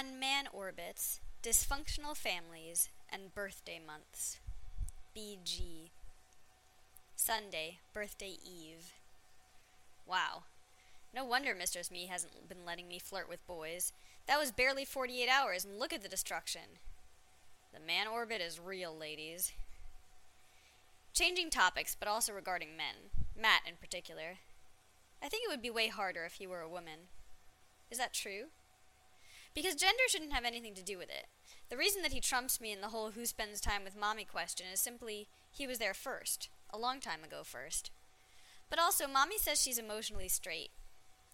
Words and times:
on 0.00 0.18
man 0.18 0.46
orbits, 0.50 1.20
dysfunctional 1.42 2.16
families, 2.16 2.88
and 3.10 3.34
birthday 3.34 3.78
months. 3.84 4.38
BG. 5.14 5.90
Sunday, 7.16 7.80
birthday 7.92 8.36
eve. 8.42 8.94
Wow. 10.06 10.44
No 11.14 11.22
wonder 11.22 11.54
Mistress 11.54 11.90
Me 11.90 12.06
hasn't 12.06 12.48
been 12.48 12.64
letting 12.64 12.88
me 12.88 12.98
flirt 12.98 13.28
with 13.28 13.46
boys. 13.46 13.92
That 14.26 14.38
was 14.38 14.52
barely 14.52 14.86
48 14.86 15.28
hours, 15.28 15.66
and 15.66 15.78
look 15.78 15.92
at 15.92 16.02
the 16.02 16.08
destruction. 16.08 16.78
The 17.74 17.80
man 17.80 18.06
orbit 18.08 18.40
is 18.40 18.58
real, 18.58 18.96
ladies. 18.96 19.52
Changing 21.12 21.50
topics, 21.50 21.94
but 21.98 22.08
also 22.08 22.32
regarding 22.32 22.74
men. 22.74 23.10
Matt 23.38 23.62
in 23.66 23.74
particular. 23.78 24.38
I 25.22 25.28
think 25.28 25.44
it 25.44 25.50
would 25.50 25.62
be 25.62 25.68
way 25.68 25.88
harder 25.88 26.24
if 26.24 26.34
he 26.34 26.46
were 26.46 26.62
a 26.62 26.68
woman. 26.68 27.10
Is 27.90 27.98
that 27.98 28.14
true? 28.14 28.44
Because 29.54 29.74
gender 29.74 30.04
shouldn't 30.08 30.32
have 30.32 30.44
anything 30.44 30.74
to 30.74 30.82
do 30.82 30.96
with 30.96 31.08
it. 31.08 31.26
The 31.70 31.76
reason 31.76 32.02
that 32.02 32.12
he 32.12 32.20
trumps 32.20 32.60
me 32.60 32.72
in 32.72 32.80
the 32.80 32.88
whole 32.88 33.10
who 33.10 33.26
spends 33.26 33.60
time 33.60 33.84
with 33.84 33.98
mommy 33.98 34.24
question 34.24 34.66
is 34.72 34.80
simply 34.80 35.28
he 35.50 35.66
was 35.66 35.78
there 35.78 35.94
first, 35.94 36.48
a 36.72 36.78
long 36.78 37.00
time 37.00 37.24
ago 37.24 37.42
first. 37.44 37.90
But 38.68 38.78
also, 38.78 39.08
mommy 39.08 39.38
says 39.38 39.60
she's 39.60 39.78
emotionally 39.78 40.28
straight. 40.28 40.70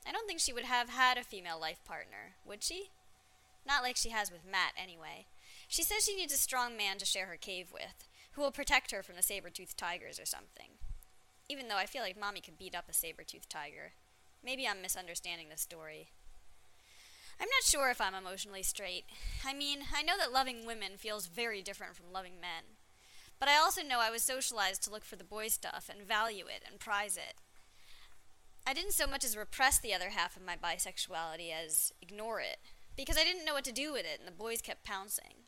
I 0.07 0.13
don't 0.13 0.27
think 0.27 0.41
she 0.41 0.53
would 0.53 0.65
have 0.65 0.89
had 0.89 1.19
a 1.19 1.25
female 1.25 1.61
life 1.61 1.85
partner, 1.85 2.35
would 2.47 2.63
she? 2.63 2.91
Not 3.67 3.83
like 3.83 3.97
she 3.97 4.11
has 4.11 4.31
with 4.31 4.47
Matt, 4.51 4.73
anyway. 4.81 5.27
She 5.69 5.83
says 5.83 6.05
she 6.05 6.17
needs 6.17 6.33
a 6.33 6.39
strong 6.39 6.77
man 6.77 6.99
to 6.99 7.05
share 7.05 7.27
her 7.27 7.37
cave 7.37 7.69
with, 7.73 8.07
who 8.33 8.43
will 8.43 8.53
protect 8.53 8.93
her 8.93 9.03
from 9.03 9.17
the 9.17 9.23
saber-toothed 9.23 9.77
tigers 9.77 10.21
or 10.21 10.25
something. 10.25 10.79
Even 11.49 11.69
though 11.69 11.77
I 11.77 11.87
feel 11.87 12.03
like 12.03 12.19
mommy 12.19 12.41
could 12.41 12.59
beat 12.59 12.75
up 12.75 12.85
a 12.89 12.95
saber-toothed 12.95 13.51
tiger. 13.51 13.93
Maybe 14.45 14.67
I'm 14.67 14.81
misunderstanding 14.81 15.49
the 15.51 15.57
story. 15.57 16.11
I'm 17.41 17.49
not 17.49 17.65
sure 17.65 17.91
if 17.91 18.01
I'm 18.01 18.15
emotionally 18.15 18.63
straight. 18.63 19.05
I 19.45 19.53
mean, 19.53 19.81
I 19.95 20.03
know 20.03 20.15
that 20.19 20.33
loving 20.33 20.67
women 20.67 20.93
feels 20.97 21.27
very 21.27 21.63
different 21.63 21.95
from 21.95 22.13
loving 22.13 22.41
men. 22.41 22.77
But 23.39 23.49
I 23.49 23.59
also 23.59 23.83
know 23.83 24.01
I 24.01 24.11
was 24.11 24.23
socialized 24.23 24.83
to 24.85 24.91
look 24.91 25.05
for 25.05 25.17
the 25.17 25.25
boy 25.25 25.49
stuff 25.49 25.91
and 25.91 26.07
value 26.07 26.47
it 26.47 26.63
and 26.69 26.81
prize 26.81 27.17
it. 27.17 27.35
I 28.67 28.73
didn't 28.73 28.95
so 28.95 29.07
much 29.07 29.25
as 29.25 29.37
repress 29.37 29.79
the 29.79 29.95
other 29.95 30.11
half 30.11 30.37
of 30.37 30.45
my 30.45 30.57
bisexuality 30.57 31.53
as 31.53 31.93
ignore 32.01 32.41
it, 32.41 32.59
because 32.97 33.17
I 33.17 33.25
didn't 33.25 33.45
know 33.45 33.55
what 33.55 33.65
to 33.65 33.73
do 33.73 33.93
with 33.93 34.07
it 34.07 34.19
and 34.19 34.27
the 34.27 34.33
boys 34.33 34.63
kept 34.63 34.85
pouncing. 34.85 35.45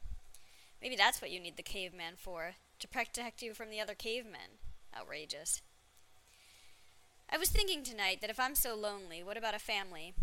Maybe 0.80 0.94
that's 0.94 1.20
what 1.20 1.30
you 1.30 1.40
need 1.40 1.56
the 1.56 1.62
caveman 1.62 2.14
for, 2.16 2.54
to 2.78 2.86
protect 2.86 3.42
you 3.42 3.54
from 3.54 3.70
the 3.70 3.80
other 3.80 3.94
cavemen. 3.94 4.60
Outrageous. 4.96 5.62
I 7.30 7.38
was 7.38 7.48
thinking 7.48 7.82
tonight 7.82 8.20
that 8.20 8.30
if 8.30 8.38
I'm 8.38 8.54
so 8.54 8.76
lonely, 8.76 9.22
what 9.22 9.36
about 9.36 9.54
a 9.54 9.58
family? 9.58 10.14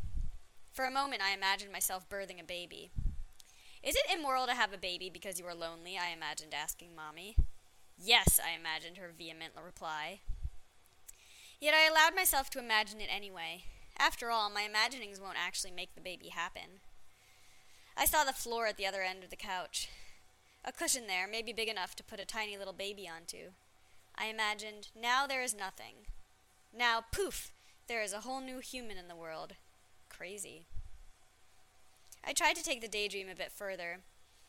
For 0.75 0.83
a 0.83 0.91
moment, 0.91 1.21
I 1.23 1.33
imagined 1.33 1.71
myself 1.71 2.09
birthing 2.09 2.41
a 2.41 2.43
baby. 2.43 2.91
Is 3.81 3.95
it 3.95 4.13
immoral 4.13 4.45
to 4.45 4.53
have 4.53 4.73
a 4.73 4.77
baby 4.77 5.09
because 5.09 5.39
you 5.39 5.45
are 5.45 5.55
lonely? 5.55 5.97
I 5.97 6.09
imagined 6.09 6.53
asking 6.53 6.89
Mommy. 6.93 7.37
Yes, 7.97 8.41
I 8.45 8.59
imagined 8.59 8.97
her 8.97 9.13
vehement 9.17 9.53
reply. 9.55 10.19
Yet 11.61 11.73
I 11.73 11.87
allowed 11.87 12.13
myself 12.13 12.49
to 12.49 12.59
imagine 12.59 12.99
it 12.99 13.07
anyway. 13.09 13.63
After 13.97 14.29
all, 14.29 14.49
my 14.49 14.63
imaginings 14.63 15.21
won't 15.21 15.37
actually 15.39 15.71
make 15.71 15.95
the 15.95 16.01
baby 16.01 16.27
happen. 16.27 16.81
I 17.95 18.03
saw 18.03 18.25
the 18.25 18.33
floor 18.33 18.67
at 18.67 18.75
the 18.75 18.85
other 18.85 19.01
end 19.01 19.23
of 19.23 19.29
the 19.29 19.37
couch. 19.37 19.87
A 20.65 20.73
cushion 20.73 21.07
there, 21.07 21.25
maybe 21.25 21.53
big 21.53 21.69
enough 21.69 21.95
to 21.95 22.03
put 22.03 22.19
a 22.19 22.25
tiny 22.25 22.57
little 22.57 22.73
baby 22.73 23.07
onto. 23.07 23.51
I 24.17 24.25
imagined, 24.25 24.89
now 24.93 25.25
there 25.25 25.41
is 25.41 25.55
nothing. 25.55 26.07
Now, 26.77 27.05
poof, 27.13 27.51
there 27.87 28.03
is 28.03 28.11
a 28.11 28.21
whole 28.21 28.41
new 28.41 28.59
human 28.59 28.97
in 28.97 29.07
the 29.07 29.15
world 29.15 29.53
crazy. 30.15 30.65
I 32.25 32.33
tried 32.33 32.55
to 32.55 32.63
take 32.63 32.81
the 32.81 32.87
daydream 32.87 33.29
a 33.29 33.35
bit 33.35 33.51
further. 33.51 33.99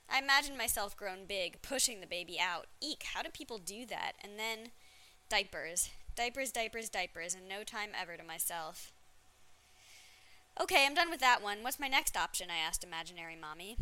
I 0.09 0.19
imagined 0.19 0.57
myself 0.57 0.97
grown 0.97 1.27
big, 1.27 1.61
pushing 1.63 2.01
the 2.01 2.07
baby 2.07 2.39
out. 2.41 2.67
Eek, 2.81 3.05
how 3.15 3.23
do 3.23 3.31
people 3.31 3.59
do 3.59 3.85
that? 3.87 4.13
And 4.23 4.39
then 4.39 4.71
diapers. 5.29 5.91
Diapers, 6.15 6.51
diapers, 6.53 6.89
diapers, 6.89 7.35
and 7.35 7.49
no 7.49 7.65
time 7.65 7.91
ever 8.01 8.17
to 8.17 8.25
myself. 8.25 8.93
Okay, 10.61 10.87
I'm 10.87 10.95
done 10.95 11.11
with 11.11 11.21
that 11.21 11.43
one. 11.43 11.59
What's 11.63 11.81
my 11.81 11.89
next 11.89 12.17
option? 12.17 12.49
I 12.51 12.57
asked 12.57 12.85
imaginary 12.85 13.37
mommy. 13.37 13.77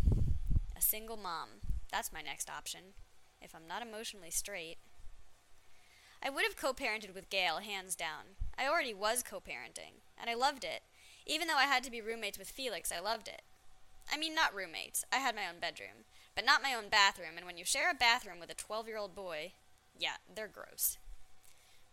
A 0.77 0.81
single 0.81 1.16
mom. 1.16 1.49
That's 1.93 2.12
my 2.12 2.22
next 2.22 2.51
option. 2.51 2.95
If 3.41 3.55
I'm 3.55 3.69
not 3.69 3.83
emotionally 3.83 4.31
straight. 4.31 4.78
I 6.21 6.31
would 6.31 6.45
have 6.45 6.56
co 6.56 6.72
parented 6.72 7.15
with 7.15 7.31
Gail, 7.31 7.59
hands 7.59 7.95
down. 7.95 8.34
I 8.59 8.66
already 8.66 8.95
was 8.95 9.22
co 9.22 9.39
parenting, 9.39 10.01
and 10.19 10.28
I 10.28 10.34
loved 10.34 10.65
it. 10.65 10.83
Even 11.27 11.49
though 11.49 11.57
I 11.57 11.65
had 11.65 11.83
to 11.85 11.91
be 11.91 12.01
roommates 12.01 12.39
with 12.39 12.51
Felix, 12.51 12.93
I 12.93 13.01
loved 13.01 13.29
it. 13.29 13.43
I 14.12 14.19
mean, 14.19 14.35
not 14.35 14.55
roommates. 14.55 15.05
I 15.12 15.17
had 15.17 15.35
my 15.35 15.49
own 15.49 15.61
bedroom. 15.61 16.05
But 16.35 16.45
not 16.45 16.62
my 16.62 16.75
own 16.75 16.89
bathroom, 16.91 17.37
and 17.37 17.47
when 17.47 17.57
you 17.57 17.65
share 17.65 17.91
a 17.91 17.95
bathroom 17.95 18.41
with 18.41 18.51
a 18.51 18.55
12 18.55 18.89
year 18.89 18.99
old 18.99 19.15
boy, 19.15 19.53
yeah, 19.97 20.17
they're 20.34 20.49
gross. 20.49 20.99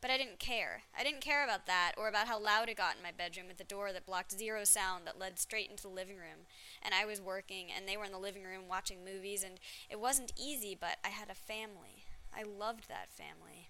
But 0.02 0.09
I 0.09 0.18
didn't 0.18 0.40
care. 0.40 0.81
I 0.97 1.03
didn't 1.03 1.22
care 1.22 1.44
about 1.44 1.68
that, 1.68 1.91
or 1.96 2.08
about 2.08 2.28
how 2.28 2.40
loud 2.40 2.68
it 2.68 2.78
got 2.78 2.96
in 2.97 3.03
my 3.03 3.12
bedroom 3.16 3.47
with 3.47 3.58
the 3.58 3.64
door 3.64 3.94
that 3.94 4.08
blocked 4.08 4.31
zero 4.31 4.64
sound 4.64 5.06
that 5.06 5.20
led 5.20 5.38
straight 5.38 5.70
into 5.70 5.84
the 5.84 5.90
living 5.90 6.18
room. 6.18 6.47
And 6.81 6.96
I 6.96 7.06
was 7.06 7.22
working, 7.22 7.68
and 7.75 7.88
they 7.88 7.96
were 7.96 8.06
in 8.06 8.12
the 8.12 8.18
living 8.18 8.44
room 8.44 8.64
watching 8.68 9.06
movies, 9.06 9.44
and 9.44 9.59
it 9.91 10.00
wasn't 10.00 10.34
easy, 10.36 10.75
but 10.80 10.97
I 11.06 11.09
had 11.09 11.30
a 11.30 11.36
family. 11.36 12.06
I 12.36 12.41
loved 12.41 12.88
that 12.90 13.12
family. 13.12 13.70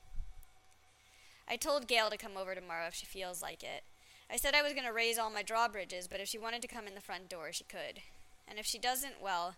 I 1.49 1.57
told 1.57 1.89
Gail 1.89 2.09
to 2.09 2.17
come 2.17 2.37
over 2.37 2.55
tomorrow 2.55 2.87
if 2.87 2.93
she 2.93 3.05
feels 3.05 3.41
like 3.41 3.61
it. 3.61 3.83
I 4.31 4.37
said 4.37 4.55
I 4.55 4.61
was 4.61 4.71
going 4.71 4.85
to 4.85 4.93
raise 4.93 5.17
all 5.17 5.29
my 5.29 5.43
drawbridges, 5.43 6.07
but 6.07 6.21
if 6.21 6.29
she 6.29 6.37
wanted 6.37 6.61
to 6.61 6.67
come 6.69 6.87
in 6.87 6.95
the 6.95 7.01
front 7.01 7.27
door, 7.27 7.51
she 7.51 7.65
could. 7.65 8.01
And 8.47 8.57
if 8.57 8.65
she 8.65 8.79
doesn't, 8.79 9.21
well, 9.21 9.55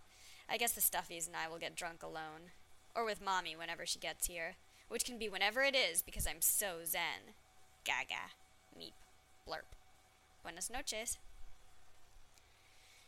I 0.50 0.57
guess 0.57 0.72
the 0.72 0.81
Stuffies 0.81 1.28
and 1.28 1.35
I 1.35 1.47
will 1.47 1.59
get 1.59 1.75
drunk 1.75 2.01
alone. 2.01 2.51
Or 2.95 3.06
with 3.06 3.23
Mommy 3.23 3.56
whenever 3.56 3.85
she 3.85 4.00
gets 4.00 4.25
here. 4.25 4.56
Which 4.89 5.06
can 5.06 5.19
be 5.19 5.29
whenever 5.29 5.62
it 5.62 5.75
is, 5.75 6.01
because 6.01 6.25
I'm 6.25 6.41
so 6.41 6.79
zen. 6.85 7.35
Gaga. 7.85 8.33
Meep. 8.78 8.94
Blurp. 9.47 9.78
Buenas 10.41 10.72
noches. 10.72 11.17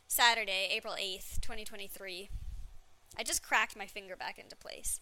Saturday, 0.06 0.68
April 0.70 0.94
8th, 0.94 1.40
2023. 1.40 2.28
I 3.18 3.22
just 3.24 3.42
cracked 3.42 3.76
my 3.76 3.86
finger 3.86 4.14
back 4.14 4.38
into 4.38 4.54
place. 4.54 5.00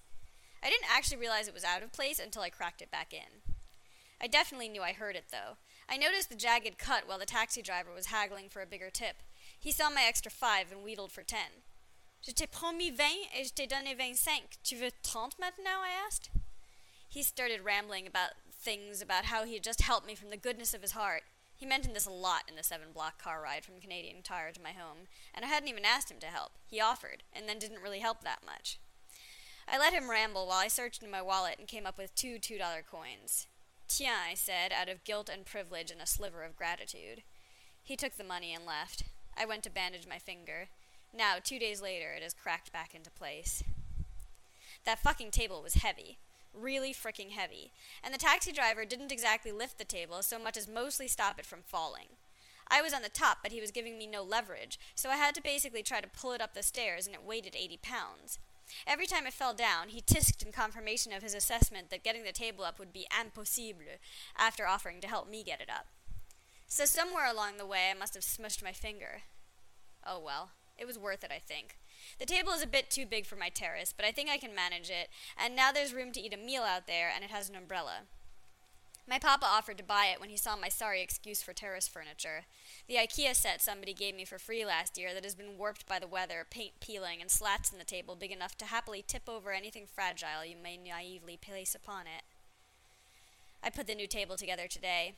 I 0.62 0.70
didn't 0.70 0.90
actually 0.90 1.18
realize 1.18 1.46
it 1.46 1.54
was 1.54 1.64
out 1.64 1.82
of 1.82 1.92
place 1.92 2.18
until 2.18 2.40
I 2.40 2.48
cracked 2.48 2.80
it 2.80 2.90
back 2.90 3.12
in. 3.12 3.42
I 4.20 4.26
definitely 4.26 4.70
knew 4.70 4.82
I 4.82 4.92
heard 4.92 5.14
it, 5.14 5.26
though. 5.30 5.58
I 5.88 5.96
noticed 5.96 6.30
the 6.30 6.36
jagged 6.36 6.78
cut 6.78 7.06
while 7.06 7.18
the 7.18 7.26
taxi 7.26 7.62
driver 7.62 7.90
was 7.94 8.06
haggling 8.06 8.48
for 8.48 8.62
a 8.62 8.66
bigger 8.66 8.90
tip. 8.90 9.16
He 9.58 9.72
saw 9.72 9.90
my 9.90 10.04
extra 10.06 10.30
five 10.30 10.72
and 10.72 10.82
wheedled 10.82 11.12
for 11.12 11.22
ten. 11.22 11.62
Je 12.22 12.32
t'ai 12.32 12.46
promis 12.46 12.90
vingt 12.90 13.28
et 13.38 13.44
je 13.44 13.52
t'ai 13.52 13.66
donné 13.66 13.94
vingt-cinq. 13.96 14.58
Tu 14.64 14.76
veux 14.76 14.90
trente 15.02 15.36
maintenant? 15.38 15.82
I 15.82 15.90
asked. 16.06 16.30
He 17.08 17.22
started 17.22 17.64
rambling 17.64 18.06
about 18.06 18.30
things 18.50 19.02
about 19.02 19.26
how 19.26 19.44
he 19.44 19.54
had 19.54 19.62
just 19.62 19.82
helped 19.82 20.06
me 20.06 20.14
from 20.14 20.30
the 20.30 20.36
goodness 20.38 20.72
of 20.72 20.82
his 20.82 20.92
heart. 20.92 21.22
He 21.54 21.66
mentioned 21.66 21.94
this 21.94 22.06
a 22.06 22.10
lot 22.10 22.44
in 22.48 22.56
the 22.56 22.62
seven 22.62 22.88
block 22.92 23.22
car 23.22 23.40
ride 23.42 23.64
from 23.64 23.80
Canadian 23.80 24.22
Tire 24.22 24.52
to 24.52 24.62
my 24.62 24.72
home, 24.72 25.06
and 25.34 25.44
I 25.44 25.48
hadn't 25.48 25.68
even 25.68 25.84
asked 25.84 26.10
him 26.10 26.18
to 26.20 26.26
help. 26.26 26.52
He 26.66 26.80
offered, 26.80 27.22
and 27.32 27.48
then 27.48 27.58
didn't 27.58 27.82
really 27.82 28.00
help 28.00 28.24
that 28.24 28.40
much. 28.44 28.78
I 29.68 29.78
let 29.78 29.92
him 29.92 30.10
ramble 30.10 30.46
while 30.46 30.58
I 30.58 30.68
searched 30.68 31.02
in 31.02 31.10
my 31.10 31.22
wallet 31.22 31.56
and 31.58 31.68
came 31.68 31.86
up 31.86 31.96
with 31.96 32.14
two 32.14 32.38
two 32.38 32.58
dollar 32.58 32.82
coins. 32.82 33.46
Tiens, 33.88 34.30
I 34.30 34.34
said, 34.34 34.72
out 34.72 34.88
of 34.88 35.04
guilt 35.04 35.28
and 35.32 35.44
privilege 35.44 35.90
and 35.90 36.00
a 36.00 36.06
sliver 36.06 36.42
of 36.42 36.56
gratitude. 36.56 37.22
He 37.82 37.96
took 37.96 38.16
the 38.16 38.24
money 38.24 38.54
and 38.54 38.64
left. 38.66 39.04
I 39.36 39.44
went 39.44 39.62
to 39.64 39.70
bandage 39.70 40.06
my 40.08 40.18
finger. 40.18 40.68
Now, 41.16 41.36
two 41.42 41.58
days 41.58 41.82
later, 41.82 42.12
it 42.12 42.22
has 42.22 42.34
cracked 42.34 42.72
back 42.72 42.94
into 42.94 43.10
place. 43.10 43.62
That 44.84 44.98
fucking 44.98 45.30
table 45.30 45.62
was 45.62 45.74
heavy. 45.74 46.18
Really 46.52 46.92
fricking 46.92 47.30
heavy. 47.30 47.72
And 48.02 48.12
the 48.12 48.18
taxi 48.18 48.52
driver 48.52 48.84
didn't 48.84 49.12
exactly 49.12 49.52
lift 49.52 49.78
the 49.78 49.84
table 49.84 50.22
so 50.22 50.38
much 50.38 50.56
as 50.56 50.68
mostly 50.68 51.08
stop 51.08 51.38
it 51.38 51.46
from 51.46 51.62
falling. 51.64 52.16
I 52.68 52.80
was 52.80 52.94
on 52.94 53.02
the 53.02 53.08
top, 53.08 53.38
but 53.42 53.52
he 53.52 53.60
was 53.60 53.70
giving 53.70 53.98
me 53.98 54.06
no 54.06 54.22
leverage, 54.22 54.78
so 54.94 55.10
I 55.10 55.16
had 55.16 55.34
to 55.34 55.42
basically 55.42 55.82
try 55.82 56.00
to 56.00 56.08
pull 56.08 56.32
it 56.32 56.40
up 56.40 56.54
the 56.54 56.62
stairs, 56.62 57.06
and 57.06 57.14
it 57.14 57.22
weighed 57.22 57.46
80 57.54 57.78
pounds. 57.82 58.38
Every 58.86 59.06
time 59.06 59.26
it 59.26 59.32
fell 59.32 59.54
down, 59.54 59.88
he 59.88 60.00
tisked 60.00 60.42
in 60.44 60.52
confirmation 60.52 61.12
of 61.12 61.22
his 61.22 61.34
assessment 61.34 61.90
that 61.90 62.04
getting 62.04 62.24
the 62.24 62.32
table 62.32 62.64
up 62.64 62.78
would 62.78 62.92
be 62.92 63.06
impossible 63.18 63.98
after 64.36 64.66
offering 64.66 65.00
to 65.00 65.08
help 65.08 65.28
me 65.28 65.42
get 65.42 65.60
it 65.60 65.70
up. 65.70 65.86
So 66.66 66.84
somewhere 66.84 67.30
along 67.30 67.56
the 67.56 67.66
way, 67.66 67.90
I 67.90 67.98
must 67.98 68.14
have 68.14 68.22
smushed 68.22 68.62
my 68.62 68.72
finger. 68.72 69.22
Oh 70.06 70.18
well, 70.18 70.50
it 70.76 70.86
was 70.86 70.98
worth 70.98 71.24
it, 71.24 71.30
I 71.30 71.38
think. 71.38 71.78
The 72.18 72.26
table 72.26 72.52
is 72.52 72.62
a 72.62 72.66
bit 72.66 72.90
too 72.90 73.06
big 73.06 73.26
for 73.26 73.36
my 73.36 73.48
terrace, 73.48 73.94
but 73.96 74.04
I 74.04 74.12
think 74.12 74.28
I 74.28 74.38
can 74.38 74.54
manage 74.54 74.90
it, 74.90 75.08
and 75.36 75.54
now 75.54 75.72
there's 75.72 75.94
room 75.94 76.12
to 76.12 76.20
eat 76.20 76.34
a 76.34 76.36
meal 76.36 76.62
out 76.62 76.86
there, 76.86 77.10
and 77.14 77.24
it 77.24 77.30
has 77.30 77.48
an 77.48 77.56
umbrella. 77.56 78.02
My 79.06 79.18
papa 79.18 79.44
offered 79.44 79.76
to 79.78 79.84
buy 79.84 80.06
it 80.06 80.18
when 80.18 80.30
he 80.30 80.36
saw 80.36 80.56
my 80.56 80.70
sorry 80.70 81.02
excuse 81.02 81.42
for 81.42 81.52
terrace 81.52 81.86
furniture. 81.86 82.44
The 82.88 82.94
IKEA 82.94 83.34
set 83.34 83.60
somebody 83.60 83.92
gave 83.92 84.14
me 84.14 84.24
for 84.24 84.38
free 84.38 84.64
last 84.64 84.96
year 84.96 85.12
that 85.12 85.24
has 85.24 85.34
been 85.34 85.58
warped 85.58 85.86
by 85.86 85.98
the 85.98 86.06
weather, 86.06 86.46
paint 86.48 86.80
peeling, 86.80 87.20
and 87.20 87.30
slats 87.30 87.70
in 87.70 87.78
the 87.78 87.84
table 87.84 88.16
big 88.16 88.32
enough 88.32 88.56
to 88.58 88.66
happily 88.66 89.04
tip 89.06 89.28
over 89.28 89.52
anything 89.52 89.86
fragile 89.86 90.44
you 90.44 90.56
may 90.56 90.78
naively 90.78 91.36
place 91.36 91.74
upon 91.74 92.02
it. 92.02 92.24
I 93.62 93.68
put 93.68 93.86
the 93.86 93.94
new 93.94 94.06
table 94.06 94.36
together 94.36 94.66
today. 94.68 95.14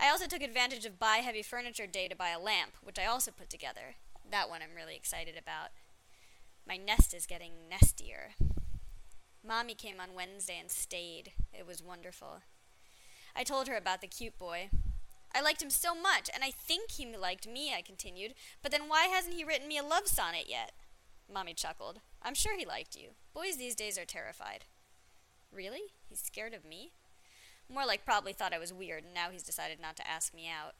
I 0.00 0.08
also 0.08 0.26
took 0.26 0.42
advantage 0.42 0.86
of 0.86 0.98
Buy 0.98 1.16
Heavy 1.18 1.42
Furniture 1.42 1.86
Day 1.86 2.08
to 2.08 2.16
buy 2.16 2.30
a 2.30 2.40
lamp, 2.40 2.72
which 2.82 2.98
I 2.98 3.06
also 3.06 3.30
put 3.30 3.50
together. 3.50 3.96
That 4.30 4.48
one 4.48 4.62
I'm 4.62 4.74
really 4.74 4.96
excited 4.96 5.36
about. 5.36 5.68
My 6.66 6.76
nest 6.78 7.12
is 7.12 7.26
getting 7.26 7.52
nestier. 7.70 8.32
Mommy 9.46 9.74
came 9.74 10.00
on 10.00 10.14
Wednesday 10.14 10.58
and 10.58 10.70
stayed. 10.70 11.32
It 11.52 11.66
was 11.66 11.82
wonderful. 11.82 12.40
I 13.34 13.44
told 13.44 13.68
her 13.68 13.76
about 13.76 14.00
the 14.00 14.06
cute 14.06 14.38
boy. 14.38 14.70
I 15.34 15.40
liked 15.40 15.62
him 15.62 15.70
so 15.70 15.94
much, 15.94 16.28
and 16.32 16.44
I 16.44 16.50
think 16.50 16.92
he 16.92 17.16
liked 17.16 17.48
me, 17.48 17.72
I 17.74 17.80
continued. 17.80 18.34
But 18.62 18.70
then 18.70 18.88
why 18.88 19.04
hasn't 19.04 19.34
he 19.34 19.44
written 19.44 19.68
me 19.68 19.78
a 19.78 19.82
love 19.82 20.06
sonnet 20.06 20.44
yet? 20.48 20.72
Mommy 21.32 21.54
chuckled. 21.54 22.00
I'm 22.22 22.34
sure 22.34 22.56
he 22.56 22.66
liked 22.66 22.96
you. 22.96 23.10
Boys 23.34 23.56
these 23.56 23.74
days 23.74 23.96
are 23.96 24.04
terrified. 24.04 24.66
Really? 25.50 25.92
He's 26.08 26.20
scared 26.20 26.54
of 26.54 26.64
me? 26.64 26.92
More 27.72 27.86
like 27.86 28.04
probably 28.04 28.32
thought 28.32 28.52
I 28.52 28.58
was 28.58 28.72
weird, 28.72 29.04
and 29.04 29.14
now 29.14 29.30
he's 29.30 29.42
decided 29.42 29.80
not 29.80 29.96
to 29.96 30.08
ask 30.08 30.34
me 30.34 30.48
out. 30.48 30.74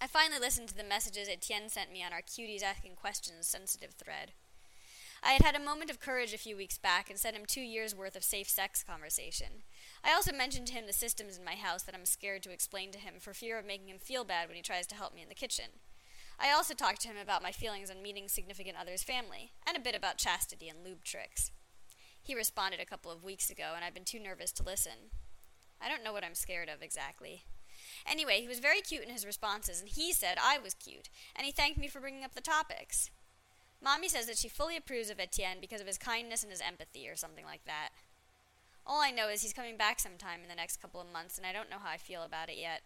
I 0.00 0.06
finally 0.06 0.38
listened 0.38 0.68
to 0.68 0.76
the 0.76 0.84
messages 0.84 1.28
Etienne 1.28 1.68
sent 1.68 1.92
me 1.92 2.04
on 2.04 2.12
our 2.12 2.22
cuties 2.22 2.62
asking 2.62 2.94
questions 2.94 3.48
sensitive 3.48 3.94
thread. 3.94 4.32
I 5.22 5.32
had 5.32 5.42
had 5.42 5.56
a 5.56 5.64
moment 5.64 5.90
of 5.90 6.00
courage 6.00 6.32
a 6.32 6.38
few 6.38 6.56
weeks 6.56 6.78
back 6.78 7.10
and 7.10 7.18
sent 7.18 7.36
him 7.36 7.44
two 7.46 7.60
years' 7.60 7.94
worth 7.94 8.16
of 8.16 8.22
safe 8.22 8.48
sex 8.48 8.84
conversation. 8.84 9.64
I 10.04 10.12
also 10.12 10.32
mentioned 10.32 10.68
to 10.68 10.74
him 10.74 10.86
the 10.86 10.92
systems 10.92 11.36
in 11.36 11.44
my 11.44 11.54
house 11.54 11.82
that 11.84 11.94
I'm 11.94 12.04
scared 12.06 12.42
to 12.44 12.52
explain 12.52 12.92
to 12.92 12.98
him 12.98 13.14
for 13.18 13.34
fear 13.34 13.58
of 13.58 13.66
making 13.66 13.88
him 13.88 13.98
feel 13.98 14.24
bad 14.24 14.48
when 14.48 14.56
he 14.56 14.62
tries 14.62 14.86
to 14.88 14.94
help 14.94 15.14
me 15.14 15.22
in 15.22 15.28
the 15.28 15.34
kitchen. 15.34 15.66
I 16.38 16.52
also 16.52 16.72
talked 16.72 17.00
to 17.02 17.08
him 17.08 17.16
about 17.20 17.42
my 17.42 17.50
feelings 17.50 17.90
on 17.90 18.00
meeting 18.00 18.28
significant 18.28 18.76
other's 18.80 19.02
family, 19.02 19.50
and 19.66 19.76
a 19.76 19.80
bit 19.80 19.96
about 19.96 20.18
chastity 20.18 20.68
and 20.68 20.84
lube 20.84 21.02
tricks. 21.04 21.50
He 22.22 22.34
responded 22.34 22.78
a 22.78 22.86
couple 22.86 23.10
of 23.10 23.24
weeks 23.24 23.50
ago, 23.50 23.72
and 23.74 23.84
I've 23.84 23.94
been 23.94 24.04
too 24.04 24.20
nervous 24.20 24.52
to 24.52 24.62
listen. 24.62 25.10
I 25.80 25.88
don't 25.88 26.04
know 26.04 26.12
what 26.12 26.24
I'm 26.24 26.34
scared 26.36 26.68
of 26.68 26.80
exactly. 26.80 27.42
Anyway, 28.06 28.40
he 28.40 28.48
was 28.48 28.60
very 28.60 28.80
cute 28.80 29.02
in 29.02 29.10
his 29.10 29.26
responses, 29.26 29.80
and 29.80 29.88
he 29.88 30.12
said 30.12 30.38
I 30.40 30.58
was 30.58 30.74
cute, 30.74 31.08
and 31.34 31.44
he 31.44 31.52
thanked 31.52 31.78
me 31.78 31.88
for 31.88 32.00
bringing 32.00 32.24
up 32.24 32.34
the 32.34 32.40
topics. 32.40 33.10
Mommy 33.82 34.08
says 34.08 34.26
that 34.26 34.38
she 34.38 34.48
fully 34.48 34.76
approves 34.76 35.10
of 35.10 35.20
Etienne 35.20 35.58
because 35.60 35.80
of 35.80 35.86
his 35.86 35.98
kindness 35.98 36.42
and 36.42 36.50
his 36.50 36.60
empathy, 36.60 37.08
or 37.08 37.16
something 37.16 37.44
like 37.44 37.64
that. 37.64 37.90
All 38.86 39.00
I 39.00 39.10
know 39.10 39.28
is 39.28 39.42
he's 39.42 39.52
coming 39.52 39.76
back 39.76 40.00
sometime 40.00 40.40
in 40.42 40.48
the 40.48 40.54
next 40.54 40.80
couple 40.80 41.00
of 41.00 41.12
months, 41.12 41.36
and 41.36 41.46
I 41.46 41.52
don't 41.52 41.70
know 41.70 41.78
how 41.82 41.90
I 41.90 41.96
feel 41.96 42.22
about 42.22 42.48
it 42.48 42.56
yet. 42.58 42.82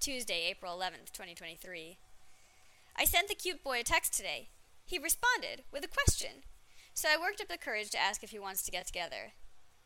Tuesday, 0.00 0.46
April 0.50 0.76
11th, 0.76 1.12
2023. 1.12 1.96
I 2.96 3.04
sent 3.04 3.28
the 3.28 3.34
cute 3.34 3.62
boy 3.62 3.80
a 3.80 3.84
text 3.84 4.14
today. 4.14 4.48
He 4.84 4.98
responded 4.98 5.62
with 5.72 5.84
a 5.84 5.88
question. 5.88 6.42
So 6.94 7.08
I 7.08 7.20
worked 7.20 7.40
up 7.40 7.48
the 7.48 7.56
courage 7.56 7.90
to 7.90 8.00
ask 8.00 8.22
if 8.22 8.30
he 8.30 8.38
wants 8.38 8.62
to 8.64 8.70
get 8.70 8.86
together. 8.86 9.32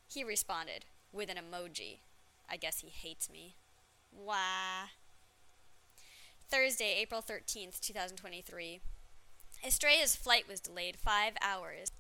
He 0.09 0.25
responded 0.25 0.87
with 1.13 1.31
an 1.31 1.37
emoji. 1.37 1.99
I 2.49 2.57
guess 2.57 2.81
he 2.81 2.89
hates 2.89 3.31
me. 3.31 3.57
Wah. 4.13 4.89
Thursday, 6.49 6.95
April 6.99 7.23
13th, 7.23 7.81
2023. 7.81 8.81
Estrella's 9.65 10.17
flight 10.17 10.49
was 10.49 10.61
delayed 10.61 10.97
five 10.97 11.35
hours. 11.41 11.93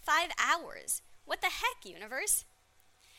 Five 0.00 0.30
hours? 0.38 1.02
What 1.24 1.40
the 1.40 1.46
heck, 1.46 1.84
universe? 1.84 2.44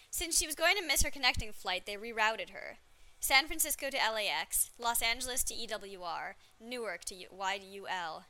Since 0.09 0.37
she 0.37 0.45
was 0.45 0.55
going 0.55 0.75
to 0.75 0.85
miss 0.85 1.01
her 1.03 1.09
connecting 1.09 1.51
flight, 1.51 1.85
they 1.85 1.95
rerouted 1.95 2.51
her. 2.51 2.77
San 3.19 3.47
Francisco 3.47 3.89
to 3.89 3.97
LAX, 3.97 4.71
Los 4.77 5.01
Angeles 5.01 5.43
to 5.45 5.53
EWR, 5.53 6.33
Newark 6.59 7.05
to 7.05 7.15
YUL. 7.15 8.25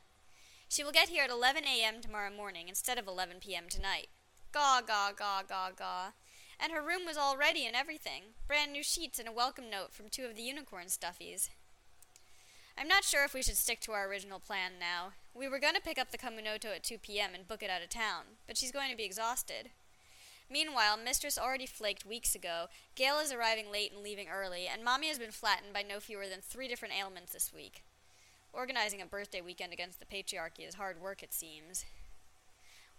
She 0.68 0.84
will 0.84 0.92
get 0.92 1.08
here 1.08 1.24
at 1.24 1.30
11 1.30 1.64
a.m. 1.64 2.00
tomorrow 2.00 2.30
morning 2.30 2.68
instead 2.68 2.96
of 2.96 3.06
11 3.06 3.36
p.m. 3.40 3.64
tonight. 3.68 4.06
Gaw, 4.52 4.80
gaw, 4.86 5.10
gaw, 5.10 5.42
gaw, 5.42 5.70
gaw. 5.76 6.12
And 6.58 6.72
her 6.72 6.80
room 6.80 7.04
was 7.04 7.16
all 7.16 7.36
ready 7.36 7.66
and 7.66 7.74
everything. 7.74 8.34
Brand 8.46 8.72
new 8.72 8.84
sheets 8.84 9.18
and 9.18 9.28
a 9.28 9.32
welcome 9.32 9.68
note 9.68 9.92
from 9.92 10.08
two 10.08 10.24
of 10.24 10.36
the 10.36 10.42
unicorn 10.42 10.86
stuffies. 10.86 11.50
I'm 12.76 12.88
not 12.88 13.04
sure 13.04 13.24
if 13.24 13.34
we 13.34 13.42
should 13.42 13.56
stick 13.56 13.80
to 13.82 13.92
our 13.92 14.08
original 14.08 14.40
plan 14.40 14.72
now. 14.80 15.12
We 15.32 15.48
were 15.48 15.60
going 15.60 15.74
to 15.74 15.80
pick 15.80 15.98
up 15.98 16.10
the 16.10 16.18
Communauto 16.18 16.74
at 16.74 16.82
2 16.82 16.98
p.m. 16.98 17.30
and 17.32 17.46
book 17.46 17.62
it 17.62 17.70
out 17.70 17.82
of 17.82 17.88
town, 17.88 18.24
but 18.46 18.56
she's 18.56 18.72
going 18.72 18.90
to 18.90 18.96
be 18.96 19.04
exhausted. 19.04 19.70
Meanwhile, 20.50 20.96
Mistress 20.96 21.38
already 21.38 21.66
flaked 21.66 22.04
weeks 22.04 22.34
ago, 22.34 22.66
Gail 22.96 23.18
is 23.18 23.32
arriving 23.32 23.70
late 23.70 23.92
and 23.92 24.02
leaving 24.02 24.26
early, 24.28 24.66
and 24.66 24.84
Mommy 24.84 25.08
has 25.08 25.18
been 25.18 25.30
flattened 25.30 25.72
by 25.72 25.82
no 25.82 26.00
fewer 26.00 26.26
than 26.28 26.40
three 26.40 26.68
different 26.68 26.94
ailments 26.98 27.32
this 27.32 27.52
week. 27.54 27.84
Organizing 28.52 29.00
a 29.00 29.06
birthday 29.06 29.40
weekend 29.40 29.72
against 29.72 30.00
the 30.00 30.06
patriarchy 30.06 30.66
is 30.66 30.74
hard 30.74 31.00
work, 31.00 31.22
it 31.22 31.32
seems. 31.32 31.84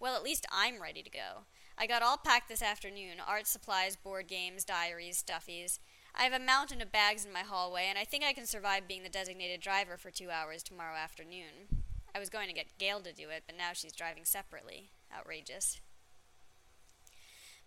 Well, 0.00 0.16
at 0.16 0.24
least 0.24 0.46
I'm 0.50 0.82
ready 0.82 1.02
to 1.02 1.10
go. 1.10 1.44
I 1.78 1.86
got 1.86 2.02
all 2.02 2.16
packed 2.16 2.48
this 2.48 2.62
afternoon 2.62 3.18
art 3.26 3.46
supplies, 3.46 3.96
board 3.96 4.26
games, 4.26 4.64
diaries, 4.64 5.22
stuffies. 5.22 5.78
I 6.18 6.22
have 6.22 6.32
a 6.32 6.44
mountain 6.44 6.80
of 6.80 6.90
bags 6.90 7.26
in 7.26 7.32
my 7.32 7.40
hallway, 7.40 7.86
and 7.90 7.98
I 7.98 8.04
think 8.04 8.24
I 8.24 8.32
can 8.32 8.46
survive 8.46 8.88
being 8.88 9.02
the 9.02 9.10
designated 9.10 9.60
driver 9.60 9.98
for 9.98 10.10
two 10.10 10.30
hours 10.30 10.62
tomorrow 10.62 10.96
afternoon. 10.96 11.82
I 12.14 12.18
was 12.18 12.30
going 12.30 12.48
to 12.48 12.54
get 12.54 12.78
Gail 12.78 13.00
to 13.00 13.12
do 13.12 13.28
it, 13.28 13.42
but 13.46 13.56
now 13.56 13.72
she's 13.74 13.92
driving 13.92 14.24
separately. 14.24 14.88
Outrageous. 15.14 15.78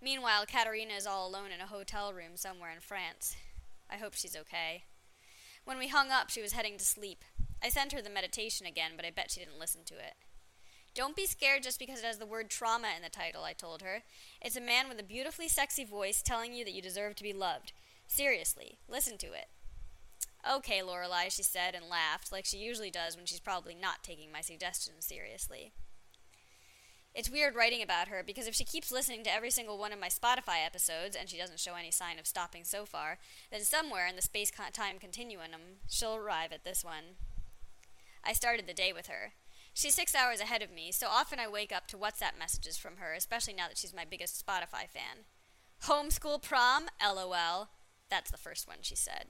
Meanwhile, 0.01 0.47
Katerina 0.47 0.95
is 0.95 1.05
all 1.05 1.27
alone 1.27 1.51
in 1.53 1.61
a 1.61 1.67
hotel 1.67 2.11
room 2.11 2.31
somewhere 2.35 2.71
in 2.71 2.79
France. 2.79 3.35
I 3.87 3.97
hope 3.97 4.15
she's 4.15 4.35
okay. 4.35 4.85
When 5.63 5.77
we 5.77 5.89
hung 5.89 6.09
up, 6.09 6.31
she 6.31 6.41
was 6.41 6.53
heading 6.53 6.79
to 6.79 6.85
sleep. 6.85 7.23
I 7.63 7.69
sent 7.69 7.93
her 7.93 8.01
the 8.01 8.09
meditation 8.09 8.65
again, 8.65 8.93
but 8.95 9.05
I 9.05 9.11
bet 9.11 9.29
she 9.29 9.41
didn't 9.41 9.59
listen 9.59 9.81
to 9.85 9.95
it. 9.95 10.15
Don't 10.95 11.15
be 11.15 11.27
scared 11.27 11.61
just 11.61 11.77
because 11.77 11.99
it 11.99 12.05
has 12.05 12.17
the 12.17 12.25
word 12.25 12.49
trauma 12.49 12.87
in 12.95 13.03
the 13.03 13.09
title, 13.09 13.43
I 13.43 13.53
told 13.53 13.83
her. 13.83 14.01
It's 14.41 14.55
a 14.55 14.61
man 14.61 14.89
with 14.89 14.99
a 14.99 15.03
beautifully 15.03 15.47
sexy 15.47 15.85
voice 15.85 16.23
telling 16.23 16.53
you 16.53 16.65
that 16.65 16.73
you 16.73 16.81
deserve 16.81 17.15
to 17.17 17.23
be 17.23 17.33
loved. 17.33 17.73
Seriously, 18.09 18.79
listen 18.89 19.19
to 19.19 19.27
it. 19.27 19.45
Okay, 20.49 20.81
Lorelei, 20.81 21.29
she 21.29 21.43
said 21.43 21.75
and 21.75 21.87
laughed, 21.87 22.31
like 22.31 22.43
she 22.43 22.57
usually 22.57 22.89
does 22.89 23.15
when 23.15 23.27
she's 23.27 23.39
probably 23.39 23.75
not 23.75 24.03
taking 24.03 24.31
my 24.31 24.41
suggestions 24.41 25.05
seriously. 25.05 25.73
It's 27.13 27.29
weird 27.29 27.55
writing 27.55 27.83
about 27.83 28.07
her 28.07 28.23
because 28.25 28.47
if 28.47 28.55
she 28.55 28.63
keeps 28.63 28.91
listening 28.91 29.23
to 29.23 29.33
every 29.33 29.51
single 29.51 29.77
one 29.77 29.93
of 29.93 29.99
my 29.99 30.07
Spotify 30.07 30.65
episodes 30.65 31.15
and 31.15 31.29
she 31.29 31.37
doesn't 31.37 31.59
show 31.59 31.75
any 31.75 31.91
sign 31.91 32.17
of 32.17 32.25
stopping 32.25 32.63
so 32.63 32.83
far, 32.83 33.19
then 33.51 33.61
somewhere 33.61 34.07
in 34.07 34.15
the 34.15 34.23
space 34.23 34.51
time 34.73 34.97
continuum 34.99 35.51
she'll 35.87 36.15
arrive 36.15 36.51
at 36.51 36.63
this 36.63 36.83
one. 36.83 37.15
I 38.23 38.33
started 38.33 38.65
the 38.67 38.73
day 38.73 38.91
with 38.91 39.05
her. 39.05 39.33
She's 39.73 39.93
six 39.93 40.15
hours 40.15 40.41
ahead 40.41 40.63
of 40.63 40.71
me, 40.71 40.91
so 40.91 41.07
often 41.07 41.39
I 41.39 41.47
wake 41.47 41.71
up 41.71 41.87
to 41.87 41.97
WhatsApp 41.97 42.39
messages 42.39 42.75
from 42.75 42.97
her, 42.97 43.13
especially 43.13 43.53
now 43.53 43.67
that 43.67 43.77
she's 43.77 43.93
my 43.93 44.03
biggest 44.03 44.43
Spotify 44.43 44.89
fan. 44.89 45.25
Homeschool 45.83 46.41
prom? 46.41 46.85
LOL. 47.01 47.69
That's 48.09 48.31
the 48.31 48.37
first 48.37 48.67
one 48.67 48.77
she 48.81 48.95
said. 48.95 49.25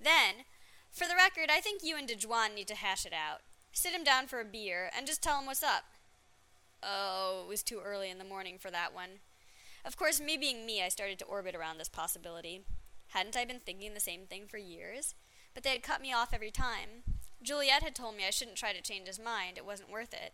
Then, 0.00 0.44
for 0.90 1.06
the 1.08 1.16
record, 1.16 1.50
I 1.50 1.60
think 1.60 1.82
you 1.82 1.96
and 1.96 2.08
DeJuan 2.08 2.54
need 2.54 2.68
to 2.68 2.74
hash 2.74 3.04
it 3.04 3.12
out. 3.12 3.40
Sit 3.72 3.92
him 3.92 4.04
down 4.04 4.26
for 4.26 4.40
a 4.40 4.44
beer 4.44 4.90
and 4.96 5.06
just 5.06 5.22
tell 5.22 5.38
him 5.38 5.46
what's 5.46 5.62
up. 5.62 5.84
Oh, 6.82 7.42
it 7.44 7.48
was 7.48 7.62
too 7.62 7.80
early 7.84 8.10
in 8.10 8.18
the 8.18 8.24
morning 8.24 8.58
for 8.58 8.70
that 8.70 8.94
one. 8.94 9.20
Of 9.84 9.96
course, 9.96 10.20
me 10.20 10.36
being 10.36 10.64
me, 10.64 10.82
I 10.82 10.88
started 10.88 11.18
to 11.18 11.24
orbit 11.24 11.54
around 11.54 11.78
this 11.78 11.88
possibility. 11.88 12.62
Hadn't 13.08 13.36
I 13.36 13.44
been 13.44 13.60
thinking 13.60 13.94
the 13.94 14.00
same 14.00 14.26
thing 14.26 14.44
for 14.46 14.58
years? 14.58 15.14
But 15.54 15.62
they 15.62 15.70
had 15.70 15.82
cut 15.82 16.00
me 16.00 16.12
off 16.12 16.32
every 16.32 16.50
time. 16.50 17.02
Juliet 17.42 17.82
had 17.82 17.94
told 17.94 18.16
me 18.16 18.24
I 18.26 18.30
shouldn't 18.30 18.56
try 18.56 18.72
to 18.72 18.82
change 18.82 19.06
his 19.06 19.18
mind, 19.18 19.58
it 19.58 19.66
wasn't 19.66 19.90
worth 19.90 20.14
it. 20.14 20.32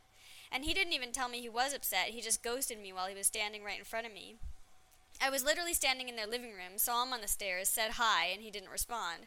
And 0.52 0.64
he 0.64 0.74
didn't 0.74 0.92
even 0.92 1.12
tell 1.12 1.28
me 1.28 1.40
he 1.40 1.48
was 1.48 1.74
upset, 1.74 2.08
he 2.08 2.20
just 2.20 2.42
ghosted 2.42 2.80
me 2.80 2.92
while 2.92 3.06
he 3.06 3.14
was 3.14 3.26
standing 3.26 3.64
right 3.64 3.78
in 3.78 3.84
front 3.84 4.06
of 4.06 4.12
me. 4.12 4.36
I 5.22 5.28
was 5.28 5.44
literally 5.44 5.74
standing 5.74 6.08
in 6.08 6.16
their 6.16 6.26
living 6.26 6.52
room, 6.52 6.78
saw 6.78 7.02
him 7.02 7.12
on 7.12 7.20
the 7.20 7.28
stairs, 7.28 7.68
said 7.68 7.92
hi, 7.92 8.26
and 8.32 8.42
he 8.42 8.50
didn't 8.50 8.70
respond. 8.70 9.26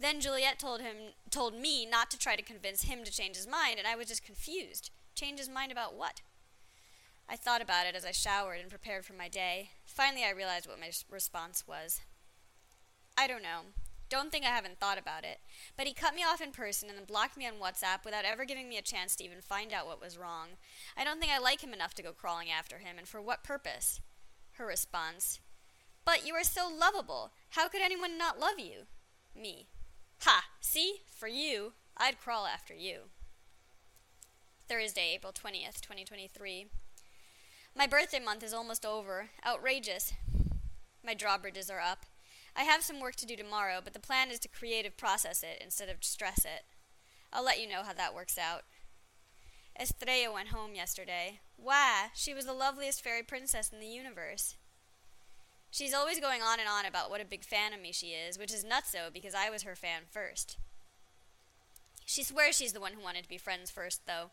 Then 0.00 0.20
Juliet 0.20 0.58
told 0.58 0.80
him 0.80 0.96
told 1.30 1.54
me 1.54 1.84
not 1.84 2.10
to 2.10 2.18
try 2.18 2.34
to 2.34 2.42
convince 2.42 2.84
him 2.84 3.04
to 3.04 3.12
change 3.12 3.36
his 3.36 3.46
mind, 3.46 3.78
and 3.78 3.86
I 3.86 3.94
was 3.94 4.08
just 4.08 4.24
confused. 4.24 4.90
Change 5.14 5.38
his 5.38 5.48
mind 5.48 5.70
about 5.70 5.94
what? 5.94 6.22
I 7.28 7.36
thought 7.36 7.62
about 7.62 7.86
it 7.86 7.94
as 7.94 8.04
I 8.04 8.10
showered 8.10 8.60
and 8.60 8.70
prepared 8.70 9.04
for 9.04 9.12
my 9.12 9.28
day. 9.28 9.70
Finally, 9.84 10.24
I 10.24 10.30
realized 10.30 10.66
what 10.66 10.80
my 10.80 10.90
response 11.10 11.64
was. 11.66 12.00
I 13.16 13.26
don't 13.26 13.42
know. 13.42 13.60
Don't 14.08 14.30
think 14.30 14.44
I 14.44 14.48
haven't 14.48 14.78
thought 14.78 14.98
about 14.98 15.24
it. 15.24 15.40
But 15.76 15.86
he 15.86 15.94
cut 15.94 16.14
me 16.14 16.22
off 16.22 16.40
in 16.40 16.52
person 16.52 16.88
and 16.88 16.98
then 16.98 17.06
blocked 17.06 17.36
me 17.36 17.46
on 17.46 17.54
WhatsApp 17.54 18.04
without 18.04 18.24
ever 18.24 18.44
giving 18.44 18.68
me 18.68 18.76
a 18.76 18.82
chance 18.82 19.16
to 19.16 19.24
even 19.24 19.40
find 19.40 19.72
out 19.72 19.86
what 19.86 20.00
was 20.00 20.18
wrong. 20.18 20.48
I 20.96 21.04
don't 21.04 21.20
think 21.20 21.32
I 21.32 21.38
like 21.38 21.62
him 21.62 21.72
enough 21.72 21.94
to 21.94 22.02
go 22.02 22.12
crawling 22.12 22.50
after 22.50 22.78
him, 22.78 22.96
and 22.98 23.08
for 23.08 23.20
what 23.20 23.42
purpose? 23.42 24.00
Her 24.54 24.66
response 24.66 25.40
But 26.04 26.26
you 26.26 26.34
are 26.34 26.44
so 26.44 26.68
lovable. 26.68 27.32
How 27.50 27.68
could 27.68 27.82
anyone 27.82 28.18
not 28.18 28.38
love 28.38 28.58
you? 28.58 28.86
Me. 29.34 29.68
Ha! 30.20 30.44
See? 30.60 31.00
For 31.08 31.28
you, 31.28 31.72
I'd 31.96 32.20
crawl 32.20 32.46
after 32.46 32.74
you. 32.74 33.10
Thursday, 34.68 35.12
April 35.14 35.32
20th, 35.32 35.80
2023. 35.80 36.66
My 37.76 37.86
birthday 37.86 38.20
month 38.20 38.42
is 38.42 38.54
almost 38.54 38.86
over. 38.86 39.30
Outrageous. 39.46 40.12
My 41.04 41.14
drawbridges 41.14 41.68
are 41.68 41.80
up. 41.80 42.06
I 42.56 42.62
have 42.62 42.82
some 42.82 43.00
work 43.00 43.16
to 43.16 43.26
do 43.26 43.36
tomorrow, 43.36 43.80
but 43.82 43.92
the 43.92 43.98
plan 43.98 44.30
is 44.30 44.38
to 44.40 44.48
creative 44.48 44.96
process 44.96 45.42
it 45.42 45.60
instead 45.60 45.88
of 45.88 46.04
stress 46.04 46.44
it. 46.44 46.64
I'll 47.32 47.44
let 47.44 47.60
you 47.60 47.68
know 47.68 47.82
how 47.82 47.92
that 47.92 48.14
works 48.14 48.38
out. 48.38 48.62
Estrella 49.78 50.32
went 50.32 50.48
home 50.48 50.74
yesterday. 50.74 51.40
Why, 51.56 52.08
she 52.14 52.32
was 52.32 52.46
the 52.46 52.52
loveliest 52.52 53.02
fairy 53.02 53.22
princess 53.22 53.70
in 53.72 53.80
the 53.80 53.86
universe. 53.86 54.56
She's 55.70 55.94
always 55.94 56.20
going 56.20 56.40
on 56.40 56.60
and 56.60 56.68
on 56.68 56.86
about 56.86 57.10
what 57.10 57.20
a 57.20 57.24
big 57.24 57.44
fan 57.44 57.72
of 57.72 57.80
me 57.80 57.90
she 57.92 58.08
is, 58.08 58.38
which 58.38 58.52
is 58.52 58.64
nutso 58.64 59.12
because 59.12 59.34
I 59.34 59.50
was 59.50 59.64
her 59.64 59.74
fan 59.74 60.02
first. 60.08 60.56
She 62.04 62.22
swears 62.22 62.56
she's 62.56 62.72
the 62.72 62.80
one 62.80 62.92
who 62.92 63.02
wanted 63.02 63.24
to 63.24 63.28
be 63.28 63.38
friends 63.38 63.70
first, 63.70 64.06
though. 64.06 64.30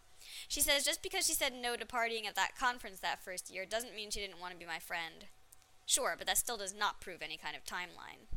She 0.48 0.62
says 0.62 0.86
just 0.86 1.01
because 1.01 1.25
she 1.25 1.33
said 1.33 1.53
no 1.53 1.75
to 1.75 1.86
partying 1.86 2.27
at 2.27 2.36
that 2.36 2.55
conference 2.55 3.00
that 3.00 3.24
first 3.24 3.51
year 3.51 3.65
doesn't 3.65 3.95
mean 3.95 4.12
she 4.12 4.19
didn't 4.19 4.39
want 4.39 4.53
to 4.53 4.60
be 4.60 4.65
my 4.65 4.77
friend. 4.77 5.25
Sure, 5.88 6.15
but 6.15 6.27
that 6.27 6.38
still 6.38 6.57
does 6.57 6.75
not 6.75 7.01
prove 7.01 7.24
any 7.24 7.38
kind 7.38 7.55
of 7.55 7.65
timeline. 7.65 8.27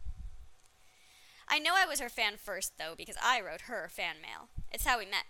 I 1.47 1.59
know 1.59 1.75
I 1.77 1.85
was 1.85 2.01
her 2.01 2.09
fan 2.09 2.35
first, 2.39 2.79
though, 2.79 2.95
because 2.97 3.17
I 3.23 3.41
wrote 3.41 3.63
her 3.63 3.89
fan 3.91 4.17
mail. 4.23 4.49
It's 4.73 4.87
how 4.87 4.99
we 4.99 5.05
met. 5.05 5.25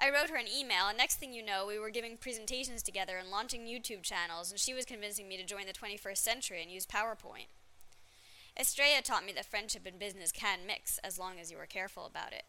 I 0.00 0.10
wrote 0.10 0.30
her 0.30 0.36
an 0.36 0.46
email, 0.46 0.86
and 0.88 0.96
next 0.96 1.16
thing 1.16 1.32
you 1.32 1.44
know, 1.44 1.66
we 1.66 1.78
were 1.78 1.90
giving 1.90 2.16
presentations 2.16 2.82
together 2.82 3.16
and 3.16 3.30
launching 3.30 3.66
YouTube 3.66 4.02
channels, 4.02 4.50
and 4.50 4.60
she 4.60 4.72
was 4.72 4.84
convincing 4.84 5.28
me 5.28 5.36
to 5.36 5.44
join 5.44 5.66
the 5.66 5.72
21st 5.72 6.18
century 6.18 6.62
and 6.62 6.70
use 6.70 6.86
PowerPoint. 6.86 7.48
Estrella 8.58 9.02
taught 9.02 9.24
me 9.24 9.32
that 9.32 9.46
friendship 9.46 9.82
and 9.86 9.98
business 9.98 10.30
can 10.30 10.60
mix 10.66 10.98
as 10.98 11.18
long 11.18 11.38
as 11.40 11.50
you 11.50 11.58
are 11.58 11.66
careful 11.66 12.06
about 12.06 12.32
it. 12.32 12.44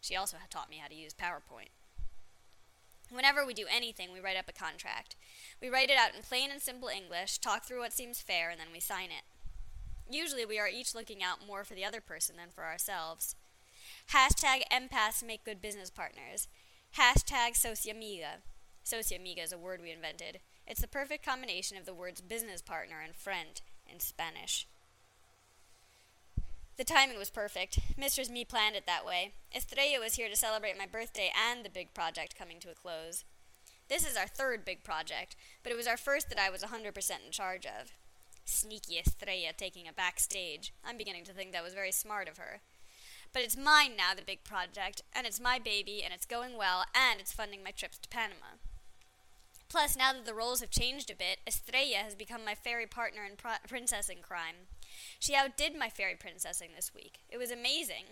She 0.00 0.16
also 0.16 0.36
taught 0.50 0.70
me 0.70 0.78
how 0.78 0.88
to 0.88 0.94
use 0.94 1.14
PowerPoint. 1.14 1.70
Whenever 3.10 3.44
we 3.44 3.54
do 3.54 3.66
anything, 3.70 4.12
we 4.12 4.20
write 4.20 4.36
up 4.36 4.48
a 4.48 4.52
contract. 4.52 5.14
We 5.60 5.68
write 5.68 5.90
it 5.90 5.98
out 5.98 6.14
in 6.16 6.22
plain 6.22 6.50
and 6.50 6.60
simple 6.60 6.88
English, 6.88 7.38
talk 7.38 7.64
through 7.64 7.80
what 7.80 7.92
seems 7.92 8.20
fair, 8.20 8.50
and 8.50 8.58
then 8.58 8.68
we 8.72 8.80
sign 8.80 9.10
it. 9.10 9.24
Usually, 10.10 10.44
we 10.44 10.58
are 10.58 10.68
each 10.68 10.94
looking 10.94 11.22
out 11.22 11.46
more 11.46 11.62
for 11.62 11.74
the 11.74 11.84
other 11.84 12.00
person 12.00 12.36
than 12.36 12.48
for 12.52 12.64
ourselves. 12.64 13.36
Hashtag 14.12 14.62
empaths 14.72 15.24
make 15.24 15.44
good 15.44 15.60
business 15.60 15.90
partners. 15.90 16.48
Hashtag 16.98 17.54
sociamiga. 17.54 18.42
Sociamiga 18.84 19.42
is 19.42 19.52
a 19.52 19.56
word 19.56 19.80
we 19.80 19.90
invented. 19.90 20.40
It's 20.66 20.82
the 20.82 20.86
perfect 20.86 21.24
combination 21.24 21.78
of 21.78 21.86
the 21.86 21.94
words 21.94 22.20
business 22.20 22.60
partner 22.60 22.96
and 23.02 23.16
friend 23.16 23.62
in 23.90 23.98
Spanish. 23.98 24.66
The 26.76 26.84
timing 26.84 27.18
was 27.18 27.30
perfect. 27.30 27.78
Mistress 27.96 28.28
Me 28.28 28.44
planned 28.44 28.76
it 28.76 28.84
that 28.86 29.06
way. 29.06 29.32
Estrella 29.56 30.00
was 30.00 30.16
here 30.16 30.28
to 30.28 30.36
celebrate 30.36 30.76
my 30.76 30.84
birthday 30.84 31.32
and 31.34 31.64
the 31.64 31.70
big 31.70 31.94
project 31.94 32.36
coming 32.38 32.60
to 32.60 32.70
a 32.70 32.74
close. 32.74 33.24
This 33.88 34.06
is 34.06 34.14
our 34.14 34.26
third 34.26 34.62
big 34.62 34.84
project, 34.84 35.34
but 35.62 35.72
it 35.72 35.76
was 35.76 35.86
our 35.86 35.96
first 35.96 36.28
that 36.28 36.38
I 36.38 36.50
was 36.50 36.62
100% 36.62 36.94
in 37.24 37.32
charge 37.32 37.64
of. 37.64 37.92
Sneaky 38.44 38.98
Estrella 38.98 39.54
taking 39.56 39.88
a 39.88 39.94
backstage. 39.94 40.74
I'm 40.84 40.98
beginning 40.98 41.24
to 41.24 41.32
think 41.32 41.52
that 41.52 41.64
was 41.64 41.72
very 41.72 41.92
smart 41.92 42.28
of 42.28 42.36
her. 42.36 42.60
But 43.32 43.42
it's 43.42 43.56
mine 43.56 43.96
now, 43.96 44.14
the 44.14 44.22
big 44.22 44.44
project, 44.44 45.02
and 45.14 45.26
it's 45.26 45.40
my 45.40 45.58
baby, 45.58 46.02
and 46.04 46.12
it's 46.12 46.26
going 46.26 46.56
well, 46.56 46.84
and 46.94 47.18
it's 47.18 47.32
funding 47.32 47.64
my 47.64 47.70
trips 47.70 47.98
to 47.98 48.08
Panama. 48.08 48.58
Plus, 49.68 49.96
now 49.96 50.12
that 50.12 50.26
the 50.26 50.34
roles 50.34 50.60
have 50.60 50.68
changed 50.68 51.10
a 51.10 51.16
bit, 51.16 51.38
Estrella 51.46 51.96
has 52.04 52.14
become 52.14 52.44
my 52.44 52.54
fairy 52.54 52.86
partner 52.86 53.22
in 53.24 53.36
pro- 53.36 53.52
princessing 53.66 54.18
crime. 54.20 54.68
She 55.18 55.34
outdid 55.34 55.74
my 55.74 55.88
fairy 55.88 56.14
princessing 56.14 56.70
this 56.76 56.94
week. 56.94 57.20
It 57.30 57.38
was 57.38 57.50
amazing. 57.50 58.04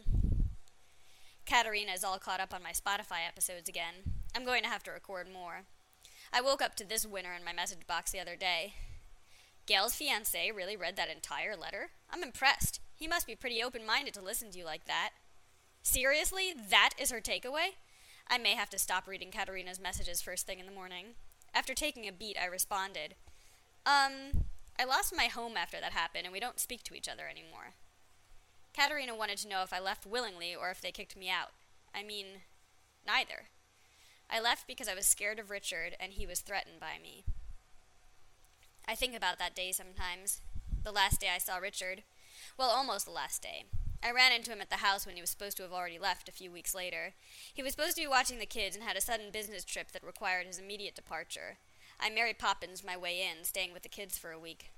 Katerina 1.45 1.93
is 1.93 2.03
all 2.03 2.19
caught 2.19 2.41
up 2.41 2.55
on 2.55 2.63
my 2.63 2.73
Spotify 2.73 3.29
episodes 3.29 3.69
again. 3.69 4.15
I'm 4.35 4.47
going 4.47 4.63
to 4.63 4.71
have 4.71 4.83
to 4.85 4.91
record 4.91 5.29
more. 5.31 5.65
I 6.33 6.41
woke 6.41 6.63
up 6.63 6.77
to 6.77 6.85
this 6.89 7.05
winner 7.05 7.35
in 7.35 7.45
my 7.45 7.53
message 7.53 7.87
box 7.87 8.13
the 8.13 8.21
other 8.21 8.37
day. 8.37 8.75
Gail's 9.67 9.95
fiance 9.95 10.51
really 10.51 10.77
read 10.77 10.97
that 10.97 11.11
entire 11.11 11.57
letter? 11.57 11.91
I'm 12.11 12.23
impressed. 12.23 12.81
He 13.01 13.09
must 13.09 13.27
be 13.27 13.35
pretty 13.35 13.63
open 13.63 13.87
minded 13.87 14.13
to 14.15 14.21
listen 14.21 14.51
to 14.51 14.59
you 14.59 14.67
like 14.67 14.85
that. 14.85 15.13
Seriously? 15.83 16.53
That 16.69 16.91
is 16.99 17.11
her 17.11 17.21
takeaway? 17.21 17.71
I 18.29 18.37
may 18.37 18.55
have 18.55 18.69
to 18.71 18.79
stop 18.79 19.09
reading 19.09 19.31
Katerina's 19.31 19.81
messages 19.81 20.21
first 20.21 20.47
thing 20.47 20.61
in 20.61 20.67
the 20.67 20.73
morning. 20.73 21.15
After 21.55 21.75
taking 21.75 22.07
a 22.07 22.13
beat, 22.13 22.37
I 22.41 22.45
responded, 22.45 23.15
Um, 23.87 24.45
I 24.79 24.85
lost 24.87 25.17
my 25.17 25.25
home 25.25 25.57
after 25.57 25.81
that 25.81 25.93
happened, 25.93 26.27
and 26.27 26.33
we 26.33 26.41
don't 26.41 26.61
speak 26.61 26.83
to 26.85 26.95
each 26.95 27.09
other 27.09 27.27
anymore. 27.27 27.73
Katerina 28.77 29.17
wanted 29.17 29.39
to 29.39 29.49
know 29.49 29.63
if 29.63 29.73
I 29.73 29.81
left 29.81 30.05
willingly 30.05 30.55
or 30.55 30.71
if 30.71 30.83
they 30.83 30.93
kicked 30.93 31.17
me 31.17 31.31
out. 31.31 31.53
I 31.95 32.03
mean, 32.03 32.27
neither. 33.07 33.49
I 34.29 34.41
left 34.41 34.67
because 34.67 34.89
I 34.89 34.95
was 34.95 35.07
scared 35.07 35.39
of 35.39 35.51
Richard, 35.51 35.97
and 35.99 36.13
he 36.13 36.27
was 36.27 36.41
threatened 36.41 36.79
by 36.79 36.99
me. 37.03 37.25
I 38.87 38.95
think 38.95 39.17
about 39.17 39.39
that 39.39 39.57
day 39.57 39.73
sometimes. 39.73 40.43
The 40.85 40.93
last 40.93 41.23
day 41.23 41.29
I 41.35 41.39
saw 41.39 41.57
Richard. 41.57 42.03
Well, 42.61 42.69
almost 42.69 43.07
the 43.07 43.11
last 43.11 43.41
day. 43.41 43.65
I 44.05 44.11
ran 44.11 44.33
into 44.33 44.53
him 44.53 44.61
at 44.61 44.69
the 44.69 44.85
house 44.85 45.07
when 45.07 45.15
he 45.15 45.23
was 45.23 45.31
supposed 45.31 45.57
to 45.57 45.63
have 45.63 45.73
already 45.73 45.99
left 45.99 46.29
a 46.29 46.33
few 46.33 46.51
weeks 46.51 46.75
later. 46.75 47.15
He 47.55 47.63
was 47.63 47.73
supposed 47.73 47.97
to 47.97 48.03
be 48.03 48.07
watching 48.07 48.39
the 48.39 48.45
kids 48.45 48.77
and 48.77 48.85
had 48.85 48.99
a 48.99 49.01
sudden 49.01 49.31
business 49.33 49.65
trip 49.65 49.93
that 49.93 50.05
required 50.05 50.47
his 50.47 50.59
immediate 50.59 50.95
departure. 50.95 51.57
I 51.99 52.11
Mary 52.11 52.35
Poppins 52.35 52.85
my 52.85 52.99
way 52.99 53.23
in, 53.23 53.45
staying 53.45 53.73
with 53.73 53.83
the 53.83 53.89
kids 53.89 54.19
for 54.19 54.31
a 54.31 54.39
week. 54.39 54.73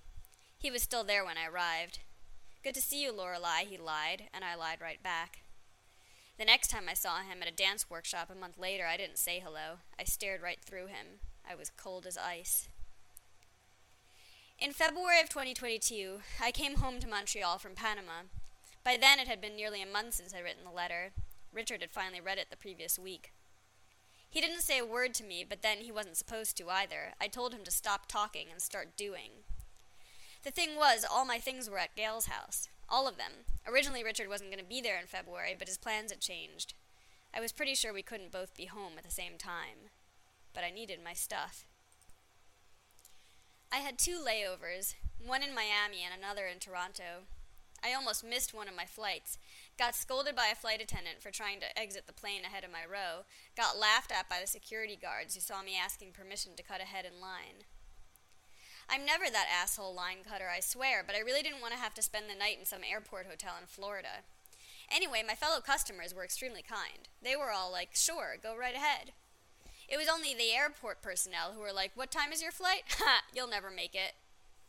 He 0.56 0.70
was 0.70 0.80
still 0.80 1.02
there 1.02 1.24
when 1.24 1.36
I 1.36 1.48
arrived. 1.48 1.98
Good 2.62 2.74
to 2.74 2.80
see 2.80 3.02
you, 3.02 3.10
Lorelei, 3.10 3.64
he 3.64 3.76
lied, 3.76 4.28
and 4.32 4.44
I 4.44 4.54
lied 4.54 4.80
right 4.80 5.02
back. 5.02 5.42
The 6.38 6.44
next 6.44 6.68
time 6.68 6.84
I 6.88 6.94
saw 6.94 7.22
him 7.22 7.42
at 7.42 7.48
a 7.48 7.52
dance 7.52 7.90
workshop 7.90 8.30
a 8.30 8.38
month 8.38 8.60
later, 8.60 8.86
I 8.86 8.96
didn't 8.96 9.18
say 9.18 9.40
hello. 9.40 9.78
I 9.98 10.04
stared 10.04 10.40
right 10.40 10.60
through 10.64 10.86
him. 10.86 11.18
I 11.50 11.56
was 11.56 11.72
cold 11.76 12.06
as 12.06 12.16
ice. 12.16 12.68
In 14.62 14.72
February 14.72 15.20
of 15.20 15.28
2022, 15.28 16.20
I 16.40 16.52
came 16.52 16.76
home 16.76 17.00
to 17.00 17.08
Montreal 17.08 17.58
from 17.58 17.74
Panama. 17.74 18.30
By 18.84 18.96
then, 18.96 19.18
it 19.18 19.26
had 19.26 19.40
been 19.40 19.56
nearly 19.56 19.82
a 19.82 19.92
month 19.92 20.14
since 20.14 20.32
I'd 20.32 20.44
written 20.44 20.62
the 20.62 20.70
letter. 20.70 21.10
Richard 21.52 21.80
had 21.80 21.90
finally 21.90 22.20
read 22.20 22.38
it 22.38 22.46
the 22.48 22.56
previous 22.56 22.96
week. 22.96 23.32
He 24.30 24.40
didn't 24.40 24.60
say 24.60 24.78
a 24.78 24.86
word 24.86 25.14
to 25.14 25.24
me, 25.24 25.44
but 25.46 25.62
then 25.62 25.78
he 25.78 25.90
wasn't 25.90 26.16
supposed 26.16 26.56
to 26.58 26.70
either. 26.70 27.14
I 27.20 27.26
told 27.26 27.52
him 27.52 27.64
to 27.64 27.72
stop 27.72 28.06
talking 28.06 28.46
and 28.52 28.62
start 28.62 28.96
doing. 28.96 29.42
The 30.44 30.52
thing 30.52 30.76
was, 30.76 31.04
all 31.04 31.24
my 31.24 31.40
things 31.40 31.68
were 31.68 31.78
at 31.78 31.96
Gail's 31.96 32.26
house. 32.26 32.68
All 32.88 33.08
of 33.08 33.16
them. 33.16 33.32
Originally, 33.66 34.04
Richard 34.04 34.28
wasn't 34.28 34.52
going 34.52 34.62
to 34.62 34.64
be 34.64 34.80
there 34.80 35.00
in 35.00 35.08
February, 35.08 35.56
but 35.58 35.66
his 35.66 35.76
plans 35.76 36.12
had 36.12 36.20
changed. 36.20 36.74
I 37.34 37.40
was 37.40 37.50
pretty 37.50 37.74
sure 37.74 37.92
we 37.92 38.02
couldn't 38.02 38.30
both 38.30 38.56
be 38.56 38.66
home 38.66 38.92
at 38.96 39.02
the 39.02 39.10
same 39.10 39.38
time. 39.38 39.90
But 40.54 40.62
I 40.62 40.70
needed 40.70 41.00
my 41.02 41.14
stuff. 41.14 41.66
I 43.74 43.78
had 43.78 43.98
two 43.98 44.20
layovers, 44.20 44.96
one 45.24 45.42
in 45.42 45.54
Miami 45.54 46.04
and 46.04 46.12
another 46.12 46.44
in 46.44 46.58
Toronto. 46.58 47.24
I 47.82 47.94
almost 47.94 48.22
missed 48.22 48.52
one 48.52 48.68
of 48.68 48.76
my 48.76 48.84
flights, 48.84 49.38
got 49.78 49.94
scolded 49.94 50.36
by 50.36 50.48
a 50.52 50.54
flight 50.54 50.82
attendant 50.82 51.22
for 51.22 51.30
trying 51.30 51.58
to 51.60 51.78
exit 51.78 52.06
the 52.06 52.12
plane 52.12 52.44
ahead 52.44 52.64
of 52.64 52.70
my 52.70 52.84
row, 52.84 53.24
got 53.56 53.78
laughed 53.78 54.12
at 54.12 54.28
by 54.28 54.36
the 54.42 54.46
security 54.46 54.94
guards 55.00 55.34
who 55.34 55.40
saw 55.40 55.62
me 55.62 55.72
asking 55.82 56.12
permission 56.12 56.52
to 56.54 56.62
cut 56.62 56.82
ahead 56.82 57.06
in 57.06 57.18
line. 57.18 57.64
I'm 58.90 59.06
never 59.06 59.30
that 59.30 59.48
asshole 59.50 59.94
line 59.94 60.18
cutter, 60.22 60.52
I 60.54 60.60
swear, 60.60 61.02
but 61.04 61.16
I 61.16 61.20
really 61.20 61.42
didn't 61.42 61.62
want 61.62 61.72
to 61.72 61.80
have 61.80 61.94
to 61.94 62.02
spend 62.02 62.26
the 62.28 62.38
night 62.38 62.58
in 62.60 62.66
some 62.66 62.84
airport 62.84 63.24
hotel 63.24 63.54
in 63.58 63.66
Florida. 63.66 64.20
Anyway, 64.94 65.24
my 65.26 65.34
fellow 65.34 65.62
customers 65.62 66.14
were 66.14 66.24
extremely 66.24 66.62
kind. 66.62 67.08
They 67.22 67.36
were 67.36 67.50
all 67.50 67.72
like, 67.72 67.94
sure, 67.94 68.36
go 68.40 68.54
right 68.54 68.74
ahead. 68.76 69.12
It 69.92 69.98
was 69.98 70.08
only 70.08 70.32
the 70.32 70.54
airport 70.56 71.02
personnel 71.02 71.52
who 71.52 71.60
were 71.60 71.70
like, 71.70 71.90
what 71.94 72.10
time 72.10 72.32
is 72.32 72.40
your 72.40 72.50
flight? 72.50 72.84
Ha, 72.98 73.24
you'll 73.34 73.46
never 73.46 73.70
make 73.70 73.94
it. 73.94 74.14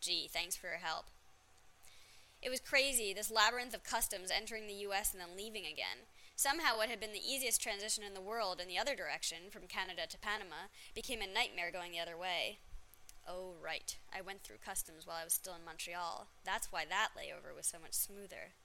Gee, 0.02 0.28
thanks 0.28 0.58
for 0.58 0.68
your 0.68 0.84
help. 0.84 1.06
It 2.42 2.50
was 2.50 2.60
crazy, 2.60 3.14
this 3.14 3.32
labyrinth 3.32 3.74
of 3.74 3.86
customs 3.86 4.30
entering 4.30 4.68
the 4.68 4.84
US 4.92 5.14
and 5.14 5.22
then 5.22 5.38
leaving 5.38 5.64
again. 5.64 6.12
Somehow, 6.36 6.76
what 6.76 6.90
had 6.90 7.00
been 7.00 7.14
the 7.14 7.24
easiest 7.26 7.62
transition 7.62 8.04
in 8.04 8.14
the 8.14 8.20
world 8.20 8.60
in 8.60 8.68
the 8.68 8.78
other 8.78 8.98
direction, 8.98 9.50
from 9.50 9.68
Canada 9.68 10.02
to 10.10 10.18
Panama, 10.18 10.68
became 10.94 11.22
a 11.22 11.34
nightmare 11.34 11.72
going 11.72 11.94
the 11.94 12.02
other 12.02 12.18
way. 12.18 12.60
Oh, 13.26 13.54
right. 13.64 13.96
I 14.14 14.20
went 14.20 14.44
through 14.44 14.58
customs 14.66 15.08
while 15.08 15.16
I 15.22 15.24
was 15.24 15.32
still 15.32 15.56
in 15.56 15.64
Montreal. 15.64 16.28
That's 16.44 16.70
why 16.70 16.84
that 16.84 17.12
layover 17.16 17.56
was 17.56 17.66
so 17.66 17.78
much 17.82 17.94
smoother. 17.94 18.60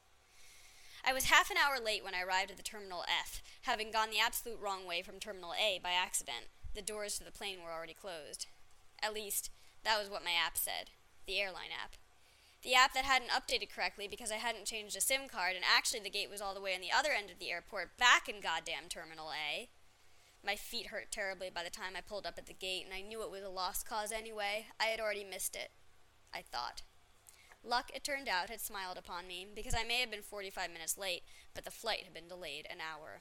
I 1.04 1.12
was 1.12 1.24
half 1.24 1.50
an 1.50 1.56
hour 1.56 1.82
late 1.82 2.04
when 2.04 2.14
I 2.14 2.22
arrived 2.22 2.50
at 2.50 2.56
the 2.56 2.62
Terminal 2.62 3.04
F, 3.08 3.42
having 3.62 3.90
gone 3.90 4.10
the 4.10 4.20
absolute 4.20 4.60
wrong 4.60 4.86
way 4.86 5.02
from 5.02 5.18
Terminal 5.18 5.52
A 5.54 5.80
by 5.82 5.92
accident. 5.92 6.46
The 6.74 6.82
doors 6.82 7.18
to 7.18 7.24
the 7.24 7.32
plane 7.32 7.58
were 7.62 7.72
already 7.72 7.94
closed. 7.94 8.46
At 9.02 9.14
least, 9.14 9.50
that 9.84 9.98
was 9.98 10.10
what 10.10 10.24
my 10.24 10.32
app 10.32 10.56
said 10.56 10.90
the 11.26 11.38
airline 11.40 11.70
app. 11.72 11.92
The 12.62 12.74
app 12.74 12.94
that 12.94 13.04
hadn't 13.04 13.30
updated 13.30 13.70
correctly 13.72 14.08
because 14.08 14.32
I 14.32 14.36
hadn't 14.36 14.66
changed 14.66 14.96
a 14.96 15.00
SIM 15.00 15.28
card, 15.28 15.54
and 15.54 15.64
actually 15.64 16.00
the 16.00 16.10
gate 16.10 16.30
was 16.30 16.40
all 16.40 16.54
the 16.54 16.60
way 16.60 16.74
on 16.74 16.80
the 16.80 16.90
other 16.90 17.10
end 17.12 17.30
of 17.30 17.38
the 17.38 17.50
airport, 17.50 17.98
back 17.98 18.28
in 18.28 18.40
goddamn 18.40 18.88
Terminal 18.88 19.30
A. 19.30 19.68
My 20.44 20.56
feet 20.56 20.86
hurt 20.86 21.12
terribly 21.12 21.50
by 21.54 21.62
the 21.62 21.70
time 21.70 21.92
I 21.96 22.00
pulled 22.00 22.26
up 22.26 22.38
at 22.38 22.46
the 22.46 22.54
gate, 22.54 22.84
and 22.84 22.94
I 22.94 23.02
knew 23.02 23.22
it 23.22 23.30
was 23.30 23.42
a 23.42 23.50
lost 23.50 23.86
cause 23.86 24.10
anyway. 24.10 24.66
I 24.80 24.86
had 24.86 25.00
already 25.00 25.24
missed 25.24 25.54
it. 25.54 25.70
I 26.32 26.42
thought. 26.42 26.82
Luck, 27.64 27.90
it 27.94 28.04
turned 28.04 28.28
out, 28.28 28.50
had 28.50 28.60
smiled 28.60 28.96
upon 28.96 29.26
me, 29.26 29.46
because 29.54 29.74
I 29.74 29.84
may 29.84 30.00
have 30.00 30.10
been 30.10 30.22
45 30.22 30.70
minutes 30.70 30.96
late, 30.96 31.22
but 31.54 31.64
the 31.64 31.70
flight 31.70 32.04
had 32.04 32.14
been 32.14 32.28
delayed 32.28 32.66
an 32.70 32.78
hour. 32.80 33.20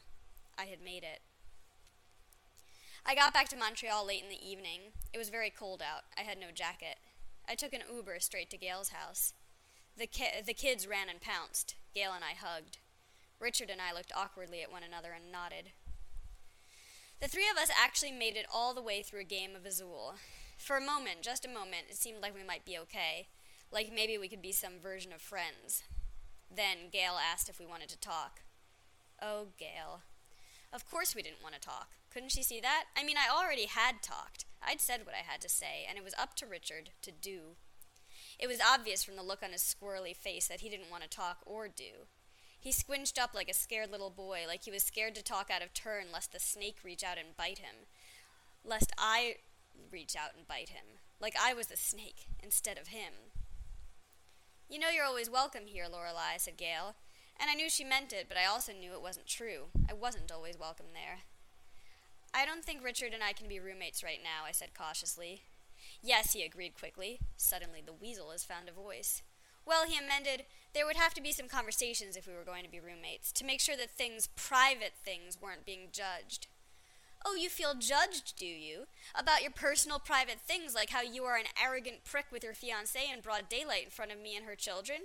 I 0.57 0.65
had 0.65 0.81
made 0.81 1.03
it. 1.03 1.21
I 3.05 3.15
got 3.15 3.33
back 3.33 3.47
to 3.49 3.57
Montreal 3.57 4.05
late 4.05 4.23
in 4.23 4.29
the 4.29 4.47
evening. 4.49 4.91
It 5.13 5.17
was 5.17 5.29
very 5.29 5.49
cold 5.49 5.81
out. 5.81 6.03
I 6.17 6.21
had 6.21 6.39
no 6.39 6.47
jacket. 6.53 6.97
I 7.47 7.55
took 7.55 7.73
an 7.73 7.83
Uber 7.91 8.19
straight 8.19 8.49
to 8.49 8.57
Gail's 8.57 8.89
house. 8.89 9.33
The, 9.97 10.07
ki- 10.07 10.41
the 10.45 10.53
kids 10.53 10.87
ran 10.87 11.09
and 11.09 11.21
pounced. 11.21 11.75
Gail 11.95 12.11
and 12.13 12.23
I 12.23 12.33
hugged. 12.33 12.79
Richard 13.39 13.69
and 13.69 13.81
I 13.81 13.93
looked 13.93 14.11
awkwardly 14.15 14.61
at 14.61 14.71
one 14.71 14.83
another 14.83 15.09
and 15.15 15.31
nodded. 15.31 15.71
The 17.19 17.27
three 17.27 17.49
of 17.49 17.57
us 17.57 17.71
actually 17.75 18.11
made 18.11 18.35
it 18.35 18.45
all 18.53 18.73
the 18.73 18.81
way 18.81 19.01
through 19.01 19.21
a 19.21 19.25
game 19.25 19.55
of 19.55 19.65
Azul. 19.65 20.15
For 20.57 20.75
a 20.75 20.81
moment, 20.81 21.21
just 21.21 21.45
a 21.45 21.49
moment, 21.49 21.87
it 21.89 21.95
seemed 21.97 22.21
like 22.21 22.35
we 22.35 22.45
might 22.45 22.65
be 22.65 22.77
okay. 22.79 23.27
Like 23.71 23.91
maybe 23.93 24.17
we 24.17 24.27
could 24.27 24.41
be 24.41 24.51
some 24.51 24.79
version 24.81 25.11
of 25.13 25.21
friends. 25.21 25.83
Then 26.53 26.89
Gail 26.91 27.15
asked 27.19 27.49
if 27.49 27.59
we 27.59 27.65
wanted 27.65 27.89
to 27.89 27.99
talk. 27.99 28.41
Oh, 29.21 29.47
Gail. 29.57 30.01
Of 30.71 30.89
course 30.89 31.15
we 31.15 31.21
didn't 31.21 31.43
want 31.43 31.55
to 31.55 31.61
talk. 31.61 31.89
Couldn't 32.11 32.31
she 32.31 32.43
see 32.43 32.59
that? 32.61 32.85
I 32.97 33.03
mean, 33.03 33.17
I 33.17 33.33
already 33.33 33.65
had 33.65 34.01
talked. 34.01 34.45
I'd 34.65 34.81
said 34.81 35.05
what 35.05 35.15
I 35.15 35.29
had 35.29 35.41
to 35.41 35.49
say, 35.49 35.85
and 35.87 35.97
it 35.97 36.03
was 36.03 36.13
up 36.17 36.35
to 36.35 36.45
Richard 36.45 36.91
to 37.01 37.11
do. 37.11 37.55
It 38.39 38.47
was 38.47 38.59
obvious 38.61 39.03
from 39.03 39.15
the 39.15 39.23
look 39.23 39.43
on 39.43 39.51
his 39.51 39.61
squirrely 39.61 40.15
face 40.15 40.47
that 40.47 40.61
he 40.61 40.69
didn't 40.69 40.91
want 40.91 41.03
to 41.03 41.09
talk 41.09 41.37
or 41.45 41.67
do. 41.67 42.07
He 42.59 42.71
squinched 42.71 43.19
up 43.19 43.33
like 43.33 43.49
a 43.49 43.53
scared 43.53 43.91
little 43.91 44.09
boy, 44.09 44.41
like 44.47 44.63
he 44.63 44.71
was 44.71 44.83
scared 44.83 45.15
to 45.15 45.23
talk 45.23 45.49
out 45.51 45.61
of 45.61 45.73
turn 45.73 46.05
lest 46.11 46.31
the 46.31 46.39
snake 46.39 46.77
reach 46.83 47.03
out 47.03 47.17
and 47.17 47.37
bite 47.37 47.59
him. 47.59 47.85
Lest 48.63 48.91
I 48.97 49.35
reach 49.91 50.15
out 50.15 50.31
and 50.35 50.47
bite 50.47 50.69
him, 50.69 50.99
like 51.19 51.35
I 51.39 51.53
was 51.53 51.67
the 51.67 51.77
snake 51.77 52.27
instead 52.41 52.77
of 52.77 52.87
him. 52.87 53.26
You 54.69 54.79
know 54.79 54.89
you're 54.89 55.05
always 55.05 55.29
welcome 55.29 55.65
here, 55.65 55.85
Lorelei, 55.89 56.35
said 56.37 56.57
Gail, 56.57 56.95
and 57.39 57.49
I 57.49 57.53
knew 57.53 57.69
she 57.69 57.85
meant 57.85 58.11
it, 58.11 58.25
but 58.27 58.37
I 58.37 58.45
also 58.45 58.73
knew 58.73 58.91
it 58.91 59.01
wasn't 59.01 59.25
true. 59.25 59.67
I 59.89 59.93
wasn't 59.93 60.29
always 60.29 60.59
welcome 60.59 60.87
there. 60.93 61.19
I 62.33 62.45
don't 62.45 62.65
think 62.65 62.83
Richard 62.83 63.13
and 63.13 63.23
I 63.23 63.31
can 63.31 63.47
be 63.47 63.61
roommates 63.61 64.03
right 64.03 64.19
now, 64.21 64.45
I 64.45 64.51
said 64.51 64.73
cautiously. 64.77 65.43
Yes, 66.03 66.33
he 66.33 66.43
agreed 66.43 66.77
quickly. 66.77 67.19
Suddenly 67.37 67.81
the 67.85 67.93
weasel 67.93 68.31
has 68.31 68.43
found 68.43 68.67
a 68.67 68.73
voice. 68.73 69.21
Well, 69.65 69.85
he 69.87 69.97
amended, 69.97 70.43
there 70.73 70.85
would 70.85 70.97
have 70.97 71.13
to 71.13 71.21
be 71.21 71.31
some 71.31 71.47
conversations 71.47 72.17
if 72.17 72.27
we 72.27 72.33
were 72.33 72.43
going 72.43 72.65
to 72.65 72.69
be 72.69 72.81
roommates, 72.81 73.31
to 73.33 73.45
make 73.45 73.61
sure 73.61 73.77
that 73.77 73.91
things, 73.91 74.27
private 74.35 74.93
things, 75.01 75.37
weren't 75.41 75.65
being 75.65 75.87
judged. 75.93 76.47
Oh, 77.29 77.35
you 77.35 77.49
feel 77.49 77.73
judged, 77.77 78.37
do 78.37 78.45
you? 78.45 78.85
About 79.13 79.41
your 79.41 79.51
personal 79.51 79.99
private 79.99 80.39
things, 80.39 80.73
like 80.73 80.91
how 80.91 81.01
you 81.01 81.25
are 81.25 81.35
an 81.35 81.47
arrogant 81.61 82.05
prick 82.05 82.27
with 82.31 82.41
your 82.41 82.53
fiancée 82.53 83.13
in 83.13 83.19
broad 83.19 83.49
daylight 83.49 83.83
in 83.83 83.89
front 83.89 84.13
of 84.13 84.21
me 84.21 84.33
and 84.37 84.45
her 84.45 84.55
children? 84.55 84.97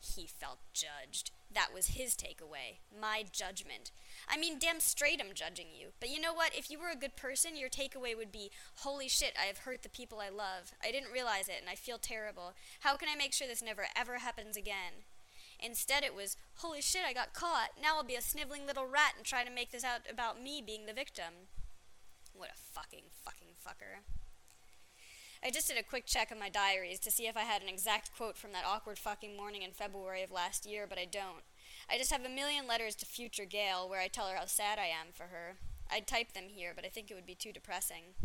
He 0.00 0.26
felt 0.26 0.58
judged. 0.72 1.30
That 1.54 1.68
was 1.72 1.88
his 1.88 2.16
takeaway. 2.16 2.78
My 3.00 3.24
judgment. 3.30 3.92
I 4.28 4.36
mean, 4.36 4.58
damn 4.58 4.80
straight 4.80 5.20
I'm 5.20 5.32
judging 5.32 5.68
you. 5.72 5.90
But 6.00 6.10
you 6.10 6.20
know 6.20 6.34
what? 6.34 6.56
If 6.56 6.72
you 6.72 6.80
were 6.80 6.90
a 6.90 6.96
good 6.96 7.14
person, 7.14 7.56
your 7.56 7.68
takeaway 7.68 8.16
would 8.16 8.32
be, 8.32 8.50
holy 8.78 9.08
shit, 9.08 9.34
I 9.40 9.46
have 9.46 9.58
hurt 9.58 9.84
the 9.84 9.88
people 9.88 10.18
I 10.18 10.28
love. 10.28 10.72
I 10.84 10.90
didn't 10.90 11.12
realize 11.12 11.48
it, 11.48 11.58
and 11.60 11.70
I 11.70 11.76
feel 11.76 11.98
terrible. 11.98 12.54
How 12.80 12.96
can 12.96 13.08
I 13.08 13.16
make 13.16 13.32
sure 13.32 13.46
this 13.46 13.62
never 13.62 13.86
ever 13.94 14.18
happens 14.18 14.56
again? 14.56 15.06
Instead, 15.60 16.02
it 16.02 16.16
was, 16.16 16.36
holy 16.56 16.80
shit, 16.80 17.02
I 17.06 17.12
got 17.12 17.32
caught. 17.32 17.70
Now 17.80 17.96
I'll 17.96 18.02
be 18.02 18.16
a 18.16 18.22
sniveling 18.22 18.66
little 18.66 18.86
rat 18.86 19.12
and 19.16 19.24
try 19.24 19.44
to 19.44 19.50
make 19.50 19.70
this 19.70 19.84
out 19.84 20.00
about 20.10 20.42
me 20.42 20.62
being 20.66 20.86
the 20.86 20.92
victim. 20.92 21.46
What 22.40 22.48
a 22.48 22.72
fucking, 22.72 23.04
fucking 23.22 23.48
fucker. 23.62 24.00
I 25.44 25.50
just 25.50 25.68
did 25.68 25.76
a 25.76 25.82
quick 25.82 26.06
check 26.06 26.30
of 26.30 26.38
my 26.38 26.48
diaries 26.48 26.98
to 27.00 27.10
see 27.10 27.26
if 27.26 27.36
I 27.36 27.42
had 27.42 27.60
an 27.60 27.68
exact 27.68 28.16
quote 28.16 28.38
from 28.38 28.52
that 28.52 28.64
awkward 28.66 28.98
fucking 28.98 29.36
morning 29.36 29.60
in 29.60 29.72
February 29.72 30.22
of 30.22 30.30
last 30.30 30.64
year, 30.64 30.86
but 30.88 30.98
I 30.98 31.04
don't. 31.04 31.44
I 31.90 31.98
just 31.98 32.10
have 32.10 32.24
a 32.24 32.30
million 32.30 32.66
letters 32.66 32.94
to 32.94 33.04
future 33.04 33.44
Gail 33.44 33.86
where 33.86 34.00
I 34.00 34.08
tell 34.08 34.26
her 34.26 34.36
how 34.36 34.46
sad 34.46 34.78
I 34.78 34.86
am 34.86 35.08
for 35.12 35.24
her. 35.24 35.56
I'd 35.92 36.06
type 36.06 36.32
them 36.32 36.44
here, 36.48 36.72
but 36.74 36.86
I 36.86 36.88
think 36.88 37.10
it 37.10 37.14
would 37.14 37.26
be 37.26 37.34
too 37.34 37.52
depressing. 37.52 38.16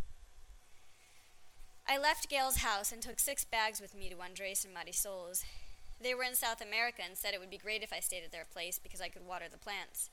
I 1.86 1.98
left 1.98 2.30
Gail's 2.30 2.60
house 2.60 2.94
and 2.94 3.02
took 3.02 3.20
six 3.20 3.44
bags 3.44 3.82
with 3.82 3.94
me 3.94 4.10
to 4.10 4.22
Andres 4.22 4.64
and 4.64 4.74
Marisol's. 4.74 5.44
They 6.02 6.16
were 6.16 6.24
in 6.24 6.36
South 6.36 6.62
America 6.62 7.02
and 7.06 7.18
said 7.18 7.34
it 7.34 7.42
would 7.42 7.52
be 7.52 7.58
great 7.58 7.84
if 7.84 7.92
I 7.92 8.00
stayed 8.00 8.24
at 8.24 8.32
their 8.32 8.48
place 8.50 8.80
because 8.82 9.02
I 9.02 9.10
could 9.10 9.28
water 9.28 9.48
the 9.52 9.58
plants. 9.58 10.10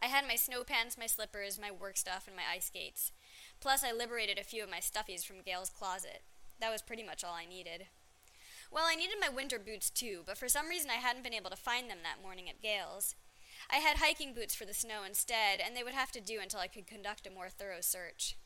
I 0.00 0.06
had 0.06 0.26
my 0.26 0.36
snow 0.36 0.62
pants, 0.64 0.96
my 0.96 1.06
slippers, 1.06 1.58
my 1.60 1.70
work 1.70 1.96
stuff, 1.96 2.26
and 2.26 2.36
my 2.36 2.42
ice 2.54 2.66
skates. 2.66 3.12
Plus, 3.60 3.82
I 3.82 3.92
liberated 3.92 4.38
a 4.38 4.44
few 4.44 4.62
of 4.62 4.70
my 4.70 4.78
stuffies 4.78 5.24
from 5.24 5.42
Gail's 5.44 5.70
closet. 5.70 6.22
That 6.60 6.70
was 6.72 6.82
pretty 6.82 7.02
much 7.02 7.24
all 7.24 7.34
I 7.34 7.44
needed. 7.44 7.86
Well, 8.70 8.84
I 8.86 8.94
needed 8.94 9.16
my 9.20 9.28
winter 9.28 9.58
boots 9.58 9.90
too, 9.90 10.22
but 10.26 10.38
for 10.38 10.48
some 10.48 10.68
reason 10.68 10.90
I 10.90 11.00
hadn't 11.00 11.24
been 11.24 11.34
able 11.34 11.50
to 11.50 11.56
find 11.56 11.88
them 11.90 11.98
that 12.02 12.22
morning 12.22 12.48
at 12.48 12.62
Gail's. 12.62 13.14
I 13.70 13.78
had 13.78 13.96
hiking 13.96 14.34
boots 14.34 14.54
for 14.54 14.64
the 14.64 14.74
snow 14.74 15.02
instead, 15.06 15.60
and 15.64 15.74
they 15.74 15.82
would 15.82 15.94
have 15.94 16.12
to 16.12 16.20
do 16.20 16.38
until 16.40 16.60
I 16.60 16.68
could 16.68 16.86
conduct 16.86 17.26
a 17.26 17.30
more 17.30 17.48
thorough 17.48 17.80
search. 17.80 18.36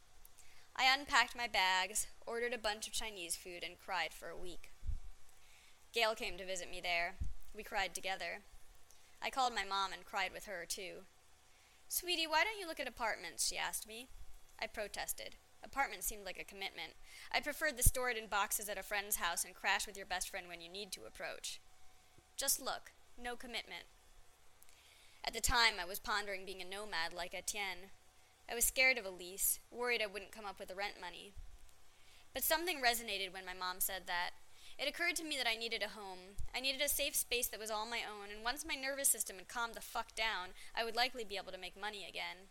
I 0.75 0.85
unpacked 0.93 1.37
my 1.37 1.49
bags, 1.49 2.07
ordered 2.27 2.55
a 2.55 2.59
bunch 2.59 2.87
of 2.87 2.95
Chinese 2.95 3.37
food, 3.37 3.63
and 3.63 3.79
cried 3.79 4.15
for 4.15 4.29
a 4.29 4.37
week. 4.37 4.71
Gail 5.93 6.15
came 6.15 6.39
to 6.39 6.47
visit 6.47 6.71
me 6.71 6.81
there. 6.81 7.17
We 7.55 7.63
cried 7.63 7.95
together. 7.95 8.41
I 9.21 9.29
called 9.29 9.55
my 9.55 9.65
mom 9.65 9.93
and 9.93 10.07
cried 10.07 10.33
with 10.33 10.47
her, 10.47 10.65
too. 10.67 11.05
Sweetie, 11.93 12.27
why 12.27 12.43
don't 12.43 12.59
you 12.59 12.67
look 12.67 12.81
at 12.81 12.89
apartments? 12.89 13.47
she 13.47 13.59
asked 13.59 13.87
me. 13.87 14.09
I 14.59 14.67
protested. 14.67 15.37
Apartments 15.63 16.07
seemed 16.07 16.25
like 16.25 16.39
a 16.41 16.43
commitment. 16.43 16.95
I 17.31 17.41
preferred 17.41 17.77
the 17.77 17.83
store 17.83 18.09
it 18.09 18.17
in 18.17 18.29
boxes 18.29 18.71
at 18.71 18.79
a 18.79 18.83
friend's 18.83 19.17
house 19.17 19.45
and 19.45 19.55
crash 19.55 19.87
with 19.87 19.95
your 19.95 20.07
best 20.07 20.31
friend 20.31 20.49
when 20.49 20.63
you 20.63 20.71
need 20.71 20.91
to 20.93 21.05
approach. 21.07 21.61
Just 22.35 22.63
look. 22.63 22.93
No 23.23 23.37
commitment. 23.37 23.85
At 25.23 25.35
the 25.35 25.43
time, 25.43 25.75
I 25.79 25.85
was 25.85 25.99
pondering 25.99 26.47
being 26.47 26.63
a 26.63 26.65
nomad 26.65 27.13
like 27.15 27.35
Etienne. 27.35 27.93
I 28.51 28.55
was 28.55 28.65
scared 28.65 28.97
of 28.97 29.05
a 29.05 29.11
lease, 29.11 29.61
worried 29.71 30.01
I 30.03 30.07
wouldn't 30.07 30.33
come 30.33 30.47
up 30.47 30.59
with 30.59 30.69
the 30.69 30.75
rent 30.75 30.95
money. 30.99 31.35
But 32.33 32.43
something 32.43 32.81
resonated 32.81 33.35
when 33.35 33.45
my 33.45 33.53
mom 33.53 33.81
said 33.81 34.05
that. 34.07 34.31
It 34.79 34.89
occurred 34.89 35.17
to 35.17 35.25
me 35.25 35.37
that 35.37 35.49
I 35.49 35.55
needed 35.55 35.83
a 35.83 35.89
home. 35.89 36.37
I 36.55 36.61
needed 36.61 36.81
a 36.81 36.89
safe 36.89 37.15
space 37.15 37.47
that 37.49 37.61
was 37.61 37.71
all 37.71 37.87
my 37.87 38.01
own, 38.01 38.31
and 38.35 38.45
once 38.45 38.65
my 38.67 38.75
nervous 38.75 39.09
system 39.09 39.37
had 39.37 39.49
calmed 39.49 39.75
the 39.75 39.81
fuck 39.81 40.15
down, 40.15 40.51
I 40.77 40.85
would 40.85 40.97
likely 40.97 41.25
be 41.25 41.37
able 41.37 41.53
to 41.53 41.59
make 41.59 41.81
money 41.81 42.07
again. 42.09 42.49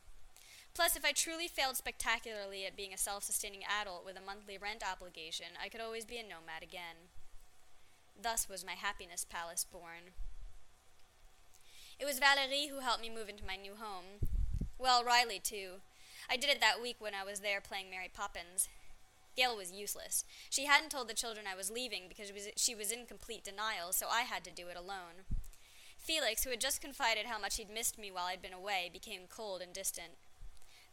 Plus, 0.74 0.96
if 0.96 1.04
I 1.04 1.12
truly 1.12 1.48
failed 1.48 1.76
spectacularly 1.76 2.66
at 2.66 2.78
being 2.78 2.94
a 2.94 2.98
self 2.98 3.24
sustaining 3.24 3.62
adult 3.64 4.06
with 4.06 4.18
a 4.18 4.26
monthly 4.26 4.58
rent 4.58 4.84
obligation, 4.90 5.48
I 5.62 5.68
could 5.68 5.82
always 5.82 6.06
be 6.06 6.18
a 6.18 6.24
nomad 6.24 6.64
again. 6.64 7.12
Thus 8.20 8.48
was 8.48 8.66
my 8.66 8.74
happiness 8.74 9.26
palace 9.28 9.66
born. 9.70 10.16
It 12.00 12.06
was 12.06 12.20
Valerie 12.20 12.68
who 12.68 12.80
helped 12.80 13.02
me 13.02 13.10
move 13.10 13.30
into 13.30 13.46
my 13.46 13.56
new 13.56 13.76
home. 13.76 14.28
Well, 14.78 15.04
Riley, 15.04 15.40
too. 15.40 15.82
I 16.30 16.38
did 16.38 16.50
it 16.50 16.62
that 16.62 16.82
week 16.82 16.96
when 17.00 17.14
I 17.14 17.24
was 17.24 17.42
there 17.42 17.62
playing 17.62 17.90
Mary 17.90 18.10
Poppins. 18.12 18.70
Gail 19.36 19.56
was 19.56 19.72
useless. 19.72 20.26
She 20.50 20.66
hadn't 20.66 20.90
told 20.90 21.08
the 21.08 21.14
children 21.14 21.46
I 21.52 21.56
was 21.56 21.72
leaving 21.72 22.04
because 22.10 22.32
she 22.58 22.76
was 22.76 22.92
in 22.92 23.06
complete 23.06 23.44
denial, 23.44 23.92
so 23.92 24.08
I 24.10 24.22
had 24.22 24.44
to 24.44 24.52
do 24.52 24.68
it 24.68 24.78
alone. 24.78 25.26
Felix, 25.98 26.44
who 26.44 26.50
had 26.50 26.60
just 26.60 26.82
confided 26.82 27.26
how 27.28 27.40
much 27.40 27.58
he'd 27.58 27.70
missed 27.70 27.98
me 27.98 28.12
while 28.12 28.26
I'd 28.26 28.42
been 28.42 28.54
away, 28.54 28.90
became 28.92 29.22
cold 29.30 29.62
and 29.62 29.72
distant. 29.72 30.18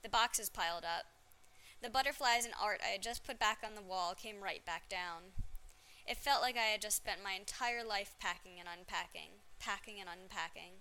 The 0.03 0.09
boxes 0.09 0.49
piled 0.49 0.85
up. 0.85 1.07
The 1.83 1.91
butterflies 1.91 2.45
and 2.45 2.55
art 2.61 2.81
I 2.85 2.91
had 2.91 3.03
just 3.03 3.25
put 3.25 3.39
back 3.39 3.59
on 3.65 3.75
the 3.75 3.83
wall 3.83 4.15
came 4.15 4.43
right 4.43 4.65
back 4.65 4.89
down. 4.89 5.35
It 6.07 6.17
felt 6.17 6.43
like 6.43 6.57
I 6.57 6.73
had 6.73 6.83
just 6.83 6.97
spent 6.97 7.23
my 7.23 7.33
entire 7.33 7.85
life 7.85 8.15
packing 8.21 8.59
and 8.59 8.69
unpacking, 8.69 9.41
packing 9.59 9.97
and 10.01 10.09
unpacking. 10.09 10.81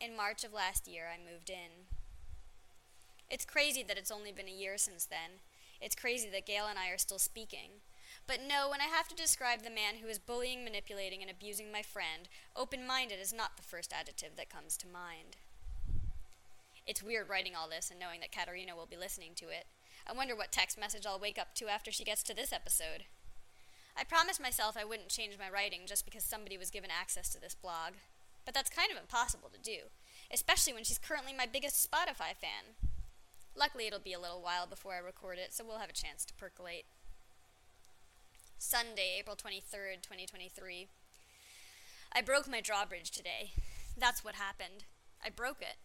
In 0.00 0.16
March 0.16 0.42
of 0.44 0.52
last 0.52 0.88
year, 0.88 1.04
I 1.12 1.18
moved 1.18 1.50
in. 1.50 1.86
It's 3.30 3.44
crazy 3.44 3.82
that 3.82 3.98
it's 3.98 4.10
only 4.10 4.32
been 4.32 4.48
a 4.48 4.50
year 4.50 4.76
since 4.76 5.04
then. 5.04 5.40
It's 5.82 5.96
crazy 5.96 6.30
that 6.30 6.46
Gail 6.46 6.66
and 6.70 6.78
I 6.78 6.90
are 6.90 6.98
still 6.98 7.18
speaking. 7.18 7.82
But 8.28 8.38
no, 8.40 8.70
when 8.70 8.80
I 8.80 8.84
have 8.84 9.08
to 9.08 9.16
describe 9.16 9.62
the 9.62 9.70
man 9.70 9.96
who 10.00 10.06
is 10.06 10.20
bullying, 10.20 10.62
manipulating, 10.62 11.22
and 11.22 11.30
abusing 11.30 11.72
my 11.72 11.82
friend, 11.82 12.28
open 12.54 12.86
minded 12.86 13.18
is 13.20 13.32
not 13.32 13.56
the 13.56 13.64
first 13.64 13.92
adjective 13.92 14.36
that 14.36 14.48
comes 14.48 14.76
to 14.76 14.86
mind. 14.86 15.36
It's 16.86 17.02
weird 17.02 17.28
writing 17.28 17.54
all 17.56 17.68
this 17.68 17.90
and 17.90 17.98
knowing 17.98 18.20
that 18.20 18.30
Katerina 18.30 18.76
will 18.76 18.86
be 18.86 18.96
listening 18.96 19.32
to 19.36 19.46
it. 19.46 19.66
I 20.06 20.12
wonder 20.12 20.36
what 20.36 20.52
text 20.52 20.78
message 20.78 21.04
I'll 21.04 21.18
wake 21.18 21.38
up 21.38 21.54
to 21.56 21.66
after 21.66 21.90
she 21.90 22.04
gets 22.04 22.22
to 22.24 22.34
this 22.34 22.52
episode. 22.52 23.04
I 23.96 24.04
promised 24.04 24.40
myself 24.40 24.76
I 24.78 24.84
wouldn't 24.84 25.08
change 25.08 25.36
my 25.36 25.50
writing 25.50 25.82
just 25.86 26.04
because 26.04 26.22
somebody 26.22 26.56
was 26.56 26.70
given 26.70 26.90
access 26.90 27.28
to 27.30 27.40
this 27.40 27.56
blog. 27.56 27.94
But 28.44 28.54
that's 28.54 28.70
kind 28.70 28.90
of 28.90 28.98
impossible 28.98 29.50
to 29.50 29.60
do, 29.60 29.90
especially 30.32 30.72
when 30.72 30.84
she's 30.84 30.98
currently 30.98 31.32
my 31.32 31.46
biggest 31.46 31.88
Spotify 31.90 32.34
fan. 32.34 32.74
Luckily, 33.56 33.86
it'll 33.86 34.00
be 34.00 34.12
a 34.12 34.20
little 34.20 34.40
while 34.40 34.66
before 34.66 34.94
I 34.94 34.98
record 34.98 35.38
it, 35.38 35.52
so 35.52 35.64
we'll 35.64 35.78
have 35.78 35.90
a 35.90 35.92
chance 35.92 36.24
to 36.24 36.34
percolate. 36.34 36.86
Sunday, 38.58 39.16
April 39.18 39.36
23rd, 39.36 40.02
2023. 40.02 40.86
I 42.12 42.20
broke 42.22 42.48
my 42.48 42.60
drawbridge 42.60 43.10
today. 43.10 43.52
That's 43.98 44.24
what 44.24 44.36
happened. 44.36 44.84
I 45.24 45.30
broke 45.30 45.60
it. 45.60 45.76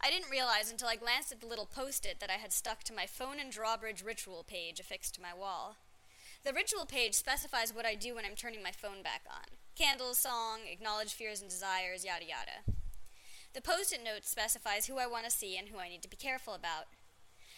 I 0.00 0.10
didn't 0.10 0.30
realize 0.30 0.70
until 0.70 0.88
I 0.88 0.96
glanced 0.96 1.32
at 1.32 1.40
the 1.40 1.46
little 1.46 1.66
post 1.66 2.06
it 2.06 2.20
that 2.20 2.30
I 2.30 2.34
had 2.34 2.52
stuck 2.52 2.84
to 2.84 2.94
my 2.94 3.06
phone 3.06 3.40
and 3.40 3.50
drawbridge 3.50 4.04
ritual 4.04 4.44
page 4.46 4.78
affixed 4.78 5.14
to 5.16 5.22
my 5.22 5.34
wall. 5.34 5.76
The 6.44 6.52
ritual 6.52 6.86
page 6.86 7.14
specifies 7.14 7.74
what 7.74 7.84
I 7.84 7.94
do 7.94 8.14
when 8.14 8.24
I'm 8.24 8.36
turning 8.36 8.62
my 8.62 8.70
phone 8.70 9.02
back 9.02 9.22
on 9.28 9.56
candles, 9.76 10.18
song, 10.18 10.60
acknowledge 10.70 11.14
fears 11.14 11.40
and 11.40 11.50
desires, 11.50 12.04
yada 12.04 12.24
yada. 12.24 12.77
The 13.58 13.72
post 13.72 13.92
it 13.92 14.04
note 14.04 14.24
specifies 14.24 14.86
who 14.86 14.98
I 14.98 15.08
want 15.08 15.24
to 15.24 15.32
see 15.32 15.58
and 15.58 15.68
who 15.68 15.80
I 15.80 15.88
need 15.88 16.02
to 16.02 16.08
be 16.08 16.16
careful 16.16 16.54
about. 16.54 16.84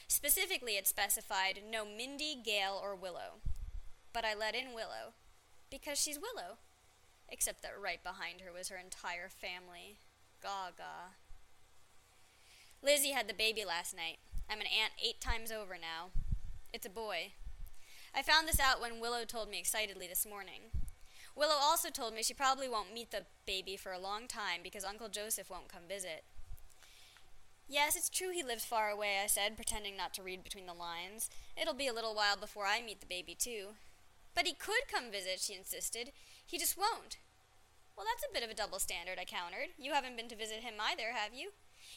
Specifically, 0.08 0.78
it 0.78 0.88
specified 0.88 1.60
no 1.70 1.84
Mindy, 1.84 2.34
Gail, 2.42 2.80
or 2.82 2.94
Willow. 2.94 3.44
But 4.14 4.24
I 4.24 4.34
let 4.34 4.54
in 4.54 4.72
Willow. 4.74 5.12
Because 5.70 6.00
she's 6.00 6.18
Willow. 6.18 6.56
Except 7.28 7.60
that 7.60 7.78
right 7.78 8.02
behind 8.02 8.40
her 8.40 8.50
was 8.50 8.70
her 8.70 8.78
entire 8.78 9.28
family. 9.28 9.98
Gaga. 10.42 11.16
Lizzie 12.82 13.12
had 13.12 13.28
the 13.28 13.34
baby 13.34 13.66
last 13.66 13.94
night. 13.94 14.20
I'm 14.48 14.60
an 14.60 14.68
aunt 14.68 14.94
eight 15.06 15.20
times 15.20 15.52
over 15.52 15.74
now. 15.74 16.12
It's 16.72 16.86
a 16.86 16.88
boy. 16.90 17.32
I 18.14 18.22
found 18.22 18.48
this 18.48 18.58
out 18.58 18.80
when 18.80 19.00
Willow 19.00 19.26
told 19.26 19.50
me 19.50 19.58
excitedly 19.58 20.06
this 20.06 20.24
morning. 20.26 20.72
Willow 21.36 21.54
also 21.60 21.90
told 21.90 22.14
me 22.14 22.22
she 22.22 22.34
probably 22.34 22.68
won't 22.68 22.92
meet 22.92 23.10
the 23.10 23.24
baby 23.46 23.76
for 23.76 23.92
a 23.92 23.98
long 23.98 24.26
time 24.26 24.60
because 24.62 24.84
Uncle 24.84 25.08
Joseph 25.08 25.50
won't 25.50 25.68
come 25.68 25.82
visit. 25.88 26.24
Yes, 27.68 27.94
it's 27.94 28.10
true 28.10 28.30
he 28.32 28.42
lives 28.42 28.64
far 28.64 28.90
away, 28.90 29.20
I 29.22 29.28
said, 29.28 29.54
pretending 29.54 29.96
not 29.96 30.12
to 30.14 30.22
read 30.22 30.42
between 30.42 30.66
the 30.66 30.74
lines. 30.74 31.30
It'll 31.56 31.72
be 31.72 31.86
a 31.86 31.92
little 31.92 32.16
while 32.16 32.36
before 32.36 32.66
I 32.66 32.82
meet 32.82 33.00
the 33.00 33.06
baby, 33.06 33.36
too. 33.38 33.74
But 34.34 34.46
he 34.46 34.54
could 34.54 34.88
come 34.92 35.10
visit, 35.12 35.38
she 35.38 35.54
insisted. 35.54 36.10
He 36.44 36.58
just 36.58 36.76
won't. 36.76 37.18
Well, 37.96 38.06
that's 38.10 38.24
a 38.28 38.34
bit 38.34 38.42
of 38.42 38.50
a 38.50 38.54
double 38.54 38.80
standard, 38.80 39.18
I 39.20 39.24
countered. 39.24 39.68
You 39.78 39.92
haven't 39.92 40.16
been 40.16 40.28
to 40.30 40.36
visit 40.36 40.60
him 40.60 40.74
either, 40.80 41.12
have 41.14 41.32
you? 41.32 41.50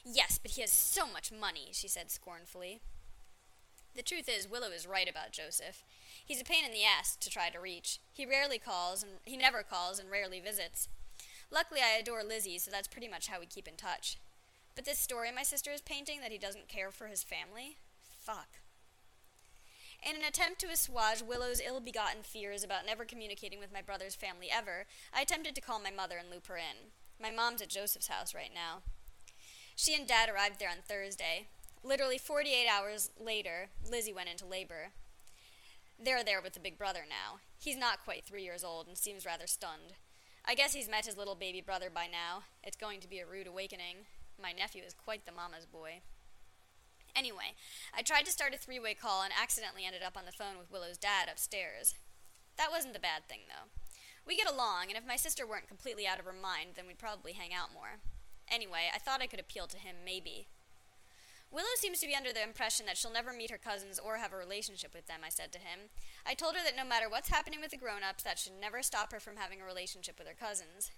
Yes, 0.05 0.39
but 0.39 0.51
he 0.51 0.61
has 0.61 0.71
so 0.71 1.07
much 1.11 1.31
money, 1.31 1.69
she 1.71 1.87
said 1.87 2.11
scornfully. 2.11 2.81
The 3.95 4.03
truth 4.03 4.29
is, 4.29 4.49
Willow 4.49 4.69
is 4.69 4.85
right 4.87 5.09
about 5.09 5.31
Joseph. 5.31 5.83
He's 6.25 6.41
a 6.41 6.45
pain 6.45 6.65
in 6.65 6.71
the 6.71 6.85
ass 6.85 7.15
to 7.17 7.29
try 7.29 7.49
to 7.49 7.59
reach. 7.59 7.99
He 8.13 8.25
rarely 8.25 8.57
calls, 8.57 9.03
and 9.03 9.13
he 9.23 9.35
never 9.35 9.63
calls 9.63 9.99
and 9.99 10.09
rarely 10.09 10.39
visits. 10.39 10.87
Luckily, 11.51 11.81
I 11.81 11.97
adore 11.97 12.23
Lizzie, 12.23 12.57
so 12.57 12.71
that's 12.71 12.87
pretty 12.87 13.07
much 13.07 13.27
how 13.27 13.39
we 13.39 13.45
keep 13.45 13.67
in 13.67 13.75
touch. 13.75 14.17
But 14.75 14.85
this 14.85 14.97
story 14.97 15.29
my 15.31 15.43
sister 15.43 15.71
is 15.71 15.81
painting 15.81 16.21
that 16.21 16.31
he 16.31 16.37
doesn't 16.37 16.67
care 16.67 16.91
for 16.91 17.07
his 17.07 17.23
family? 17.23 17.77
Fuck. 18.19 18.47
In 20.01 20.15
an 20.15 20.23
attempt 20.23 20.59
to 20.61 20.67
assuage 20.67 21.21
Willow's 21.21 21.61
ill 21.65 21.79
begotten 21.79 22.23
fears 22.23 22.63
about 22.63 22.85
never 22.85 23.05
communicating 23.05 23.59
with 23.59 23.71
my 23.71 23.81
brother's 23.81 24.15
family 24.15 24.49
ever, 24.51 24.85
I 25.13 25.21
attempted 25.21 25.55
to 25.55 25.61
call 25.61 25.79
my 25.79 25.91
mother 25.91 26.17
and 26.17 26.29
loop 26.29 26.47
her 26.47 26.57
in. 26.57 26.91
My 27.21 27.31
mom's 27.31 27.61
at 27.61 27.69
Joseph's 27.69 28.07
house 28.07 28.33
right 28.33 28.51
now. 28.53 28.81
She 29.75 29.95
and 29.95 30.07
Dad 30.07 30.29
arrived 30.29 30.59
there 30.59 30.69
on 30.69 30.83
Thursday. 30.85 31.47
Literally 31.83 32.17
48 32.17 32.67
hours 32.67 33.11
later, 33.19 33.69
Lizzie 33.89 34.13
went 34.13 34.29
into 34.29 34.45
labor. 34.45 34.89
They're 35.99 36.23
there 36.23 36.41
with 36.41 36.53
the 36.53 36.59
big 36.59 36.77
brother 36.77 37.05
now. 37.07 37.39
He's 37.57 37.77
not 37.77 38.03
quite 38.03 38.25
three 38.25 38.43
years 38.43 38.63
old 38.63 38.87
and 38.87 38.97
seems 38.97 39.25
rather 39.25 39.47
stunned. 39.47 39.93
I 40.45 40.55
guess 40.55 40.73
he's 40.73 40.89
met 40.89 41.05
his 41.05 41.17
little 41.17 41.35
baby 41.35 41.61
brother 41.61 41.89
by 41.89 42.07
now. 42.07 42.43
It's 42.63 42.75
going 42.75 42.99
to 43.01 43.07
be 43.07 43.19
a 43.19 43.25
rude 43.25 43.47
awakening. 43.47 44.07
My 44.41 44.51
nephew 44.51 44.83
is 44.85 44.93
quite 44.93 45.25
the 45.25 45.31
mama's 45.31 45.65
boy. 45.65 46.01
Anyway, 47.15 47.53
I 47.95 48.01
tried 48.01 48.25
to 48.25 48.31
start 48.31 48.53
a 48.53 48.57
three 48.57 48.79
way 48.79 48.93
call 48.93 49.21
and 49.23 49.31
accidentally 49.39 49.85
ended 49.85 50.03
up 50.03 50.17
on 50.17 50.25
the 50.25 50.31
phone 50.31 50.57
with 50.57 50.71
Willow's 50.71 50.97
dad 50.97 51.29
upstairs. 51.31 51.95
That 52.57 52.71
wasn't 52.71 52.93
the 52.93 52.99
bad 52.99 53.29
thing, 53.29 53.41
though. 53.47 53.69
We 54.25 54.37
get 54.37 54.49
along, 54.49 54.85
and 54.87 54.97
if 54.97 55.05
my 55.05 55.15
sister 55.15 55.45
weren't 55.45 55.67
completely 55.67 56.07
out 56.07 56.19
of 56.19 56.25
her 56.25 56.33
mind, 56.33 56.71
then 56.75 56.87
we'd 56.87 56.99
probably 56.99 57.33
hang 57.33 57.53
out 57.53 57.73
more. 57.73 57.99
Anyway, 58.49 58.89
I 58.93 58.97
thought 58.97 59.21
I 59.21 59.27
could 59.27 59.39
appeal 59.39 59.67
to 59.67 59.77
him, 59.77 59.97
maybe. 60.05 60.47
Willow 61.53 61.77
seems 61.77 61.99
to 61.99 62.07
be 62.07 62.15
under 62.15 62.33
the 62.33 62.41
impression 62.41 62.87
that 62.87 62.97
she'll 62.97 63.13
never 63.13 63.31
meet 63.31 63.51
her 63.51 63.59
cousins 63.59 63.99
or 63.99 64.17
have 64.17 64.33
a 64.33 64.37
relationship 64.37 64.91
with 64.91 65.05
them, 65.05 65.19
I 65.23 65.29
said 65.29 65.51
to 65.51 65.59
him. 65.59 65.93
I 66.25 66.33
told 66.33 66.55
her 66.55 66.63
that 66.63 66.75
no 66.75 66.83
matter 66.83 67.07
what's 67.07 67.29
happening 67.29 67.61
with 67.61 67.69
the 67.69 67.77
grown 67.77 68.01
ups, 68.01 68.23
that 68.23 68.39
should 68.39 68.59
never 68.59 68.81
stop 68.81 69.11
her 69.11 69.19
from 69.19 69.35
having 69.37 69.61
a 69.61 69.65
relationship 69.65 70.17
with 70.17 70.27
her 70.27 70.33
cousins. 70.33 70.89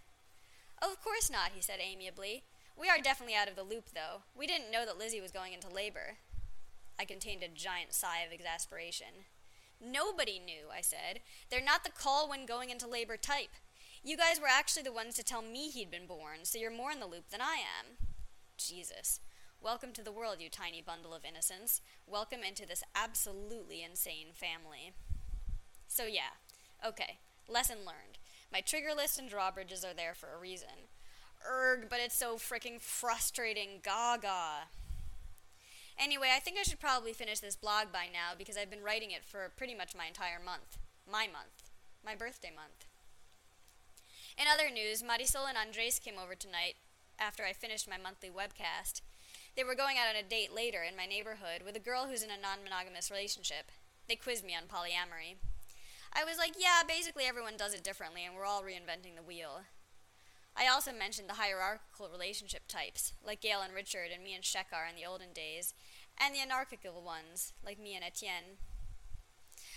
Of 0.82 1.04
course 1.04 1.30
not, 1.30 1.52
he 1.54 1.62
said 1.62 1.80
amiably. 1.82 2.46
We 2.80 2.88
are 2.88 3.02
definitely 3.04 3.36
out 3.36 3.50
of 3.50 3.58
the 3.58 3.64
loop, 3.64 3.90
though. 3.94 4.24
We 4.34 4.48
didn't 4.48 4.72
know 4.72 4.86
that 4.86 4.98
Lizzie 4.98 5.20
was 5.20 5.32
going 5.32 5.52
into 5.52 5.68
labor. 5.68 6.20
I 6.98 7.04
contained 7.04 7.44
a 7.44 7.50
giant 7.50 7.92
sigh 7.92 8.22
of 8.26 8.32
exasperation. 8.32 9.28
Nobody 9.84 10.40
knew, 10.40 10.72
I 10.74 10.80
said. 10.80 11.20
They're 11.50 11.60
not 11.60 11.84
the 11.84 11.92
call 11.92 12.30
when 12.30 12.46
going 12.46 12.70
into 12.70 12.88
labor 12.88 13.18
type. 13.18 13.52
You 14.04 14.16
guys 14.16 14.40
were 14.40 14.48
actually 14.48 14.84
the 14.84 14.94
ones 14.94 15.16
to 15.16 15.24
tell 15.24 15.42
me 15.42 15.70
he'd 15.70 15.92
been 15.92 16.08
born, 16.08 16.44
so 16.44 16.58
you're 16.58 16.72
more 16.72 16.92
in 16.92 17.02
the 17.02 17.08
loop 17.08 17.30
than 17.30 17.42
I 17.42 17.56
am. 17.56 17.98
Jesus. 18.58 19.20
Welcome 19.66 19.94
to 19.94 20.04
the 20.04 20.12
world, 20.12 20.42
you 20.42 20.48
tiny 20.48 20.84
bundle 20.84 21.12
of 21.12 21.26
innocence. 21.26 21.82
Welcome 22.06 22.42
into 22.48 22.68
this 22.68 22.84
absolutely 22.94 23.82
insane 23.82 24.28
family. 24.32 24.94
So, 25.88 26.06
yeah, 26.06 26.38
okay, 26.86 27.18
lesson 27.50 27.78
learned. 27.78 28.20
My 28.54 28.62
trigger 28.62 28.92
list 28.96 29.18
and 29.18 29.28
drawbridges 29.28 29.84
are 29.84 29.96
there 29.96 30.14
for 30.14 30.28
a 30.32 30.40
reason. 30.40 30.86
Erg, 31.50 31.88
but 31.90 32.00
it's 32.00 32.16
so 32.16 32.36
freaking 32.36 32.80
frustrating. 32.80 33.80
Gaga. 33.82 34.70
Anyway, 35.98 36.30
I 36.32 36.40
think 36.40 36.58
I 36.60 36.62
should 36.62 36.80
probably 36.80 37.14
finish 37.14 37.40
this 37.40 37.56
blog 37.56 37.92
by 37.92 38.06
now 38.06 38.38
because 38.38 38.58
I've 38.58 38.70
been 38.70 38.84
writing 38.84 39.10
it 39.10 39.26
for 39.26 39.52
pretty 39.58 39.74
much 39.74 39.96
my 39.98 40.06
entire 40.06 40.40
month. 40.46 40.78
My 41.12 41.26
month. 41.26 41.72
My 42.06 42.14
birthday 42.14 42.52
month. 42.56 42.86
In 44.38 44.46
other 44.48 44.72
news, 44.72 45.02
Marisol 45.02 45.50
and 45.50 45.58
Andres 45.58 45.98
came 45.98 46.20
over 46.24 46.36
tonight 46.36 46.76
after 47.18 47.44
I 47.44 47.54
finished 47.54 47.90
my 47.90 47.98
monthly 47.98 48.30
webcast. 48.30 49.02
They 49.56 49.64
were 49.64 49.76
going 49.76 49.96
out 49.98 50.10
on 50.10 50.20
a 50.20 50.28
date 50.28 50.54
later 50.54 50.84
in 50.84 50.98
my 50.98 51.06
neighborhood 51.06 51.64
with 51.64 51.76
a 51.76 51.80
girl 51.80 52.08
who's 52.08 52.24
in 52.24 52.30
a 52.30 52.42
non 52.42 52.64
monogamous 52.64 53.10
relationship. 53.10 53.72
They 54.08 54.16
quizzed 54.16 54.44
me 54.44 54.54
on 54.56 54.68
polyamory. 54.68 55.38
I 56.12 56.24
was 56.24 56.38
like, 56.38 56.54
yeah, 56.58 56.84
basically 56.88 57.24
everyone 57.26 57.58
does 57.58 57.74
it 57.74 57.84
differently, 57.84 58.24
and 58.26 58.36
we're 58.36 58.46
all 58.46 58.64
reinventing 58.64 59.16
the 59.16 59.24
wheel. 59.24 59.64
I 60.58 60.68
also 60.68 60.92
mentioned 60.94 61.30
the 61.30 61.34
hierarchical 61.36 62.10
relationship 62.10 62.68
types, 62.68 63.14
like 63.26 63.42
Gail 63.42 63.62
and 63.62 63.74
Richard 63.74 64.10
and 64.14 64.24
me 64.24 64.34
and 64.34 64.44
Shekar 64.44 64.90
in 64.90 64.96
the 64.96 65.06
olden 65.06 65.34
days, 65.34 65.74
and 66.18 66.34
the 66.34 66.40
anarchical 66.40 67.02
ones, 67.02 67.52
like 67.66 67.80
me 67.80 67.96
and 67.96 68.04
Etienne. 68.04 68.60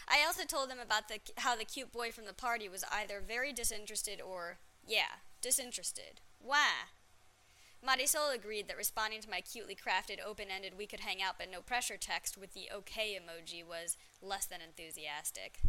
I 0.08 0.24
also 0.24 0.44
told 0.44 0.70
them 0.70 0.78
about 0.78 1.08
the, 1.08 1.18
how 1.38 1.56
the 1.56 1.64
cute 1.64 1.92
boy 1.92 2.12
from 2.12 2.26
the 2.26 2.32
party 2.32 2.68
was 2.68 2.84
either 2.92 3.20
very 3.20 3.52
disinterested 3.52 4.20
or, 4.20 4.58
yeah, 4.86 5.18
disinterested. 5.42 6.20
Why? 6.40 6.70
Marisol 7.86 8.34
agreed 8.34 8.66
that 8.68 8.76
responding 8.76 9.20
to 9.20 9.30
my 9.30 9.40
cutely 9.40 9.76
crafted, 9.76 10.18
open 10.24 10.48
ended, 10.50 10.74
we 10.76 10.86
could 10.86 11.00
hang 11.00 11.22
out 11.22 11.36
but 11.38 11.50
no 11.50 11.60
pressure 11.60 11.96
text 11.96 12.36
with 12.36 12.52
the 12.52 12.68
okay 12.74 13.16
emoji 13.16 13.64
was 13.64 13.96
less 14.20 14.46
than 14.46 14.60
enthusiastic. 14.60 15.60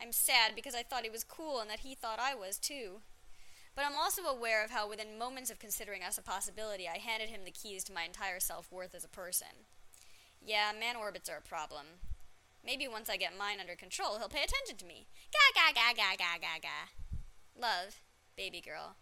I'm 0.00 0.12
sad 0.12 0.52
because 0.54 0.74
I 0.74 0.82
thought 0.82 1.04
he 1.04 1.10
was 1.10 1.24
cool 1.24 1.60
and 1.60 1.70
that 1.70 1.80
he 1.80 1.94
thought 1.94 2.18
I 2.18 2.34
was 2.34 2.58
too. 2.58 3.00
But 3.74 3.84
I'm 3.84 3.96
also 3.96 4.22
aware 4.24 4.64
of 4.64 4.70
how, 4.70 4.88
within 4.88 5.18
moments 5.18 5.50
of 5.50 5.58
considering 5.58 6.02
us 6.02 6.18
a 6.18 6.22
possibility, 6.22 6.88
I 6.88 6.98
handed 6.98 7.28
him 7.28 7.40
the 7.44 7.50
keys 7.50 7.84
to 7.84 7.92
my 7.92 8.02
entire 8.02 8.40
self 8.40 8.70
worth 8.70 8.94
as 8.94 9.04
a 9.04 9.08
person. 9.08 9.64
Yeah, 10.44 10.72
man 10.78 10.96
orbits 10.96 11.28
are 11.28 11.38
a 11.38 11.48
problem. 11.48 11.86
Maybe 12.64 12.88
once 12.88 13.08
I 13.08 13.16
get 13.16 13.38
mine 13.38 13.58
under 13.60 13.74
control, 13.74 14.18
he'll 14.18 14.28
pay 14.28 14.42
attention 14.42 14.76
to 14.78 14.86
me. 14.86 15.06
Ga 15.32 15.38
ga 15.54 15.72
ga 15.72 15.94
ga 15.94 16.16
ga 16.16 16.38
ga 16.40 16.58
ga. 16.60 17.18
Love, 17.58 18.00
baby 18.36 18.60
girl. 18.60 18.96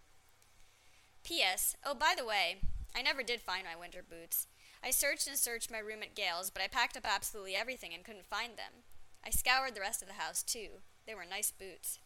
P.S. 1.28 1.76
Oh, 1.84 1.92
by 1.92 2.14
the 2.16 2.24
way, 2.24 2.56
I 2.96 3.02
never 3.02 3.22
did 3.22 3.42
find 3.42 3.62
my 3.62 3.78
winter 3.78 4.02
boots. 4.02 4.46
I 4.82 4.90
searched 4.90 5.28
and 5.28 5.36
searched 5.36 5.70
my 5.70 5.78
room 5.78 6.02
at 6.02 6.14
Gail's, 6.14 6.48
but 6.48 6.62
I 6.62 6.68
packed 6.68 6.96
up 6.96 7.04
absolutely 7.04 7.54
everything 7.54 7.92
and 7.92 8.02
couldn't 8.02 8.24
find 8.24 8.56
them. 8.56 8.88
I 9.22 9.28
scoured 9.28 9.74
the 9.74 9.82
rest 9.82 10.00
of 10.00 10.08
the 10.08 10.14
house, 10.14 10.42
too. 10.42 10.80
They 11.06 11.14
were 11.14 11.26
nice 11.28 11.50
boots. 11.52 11.98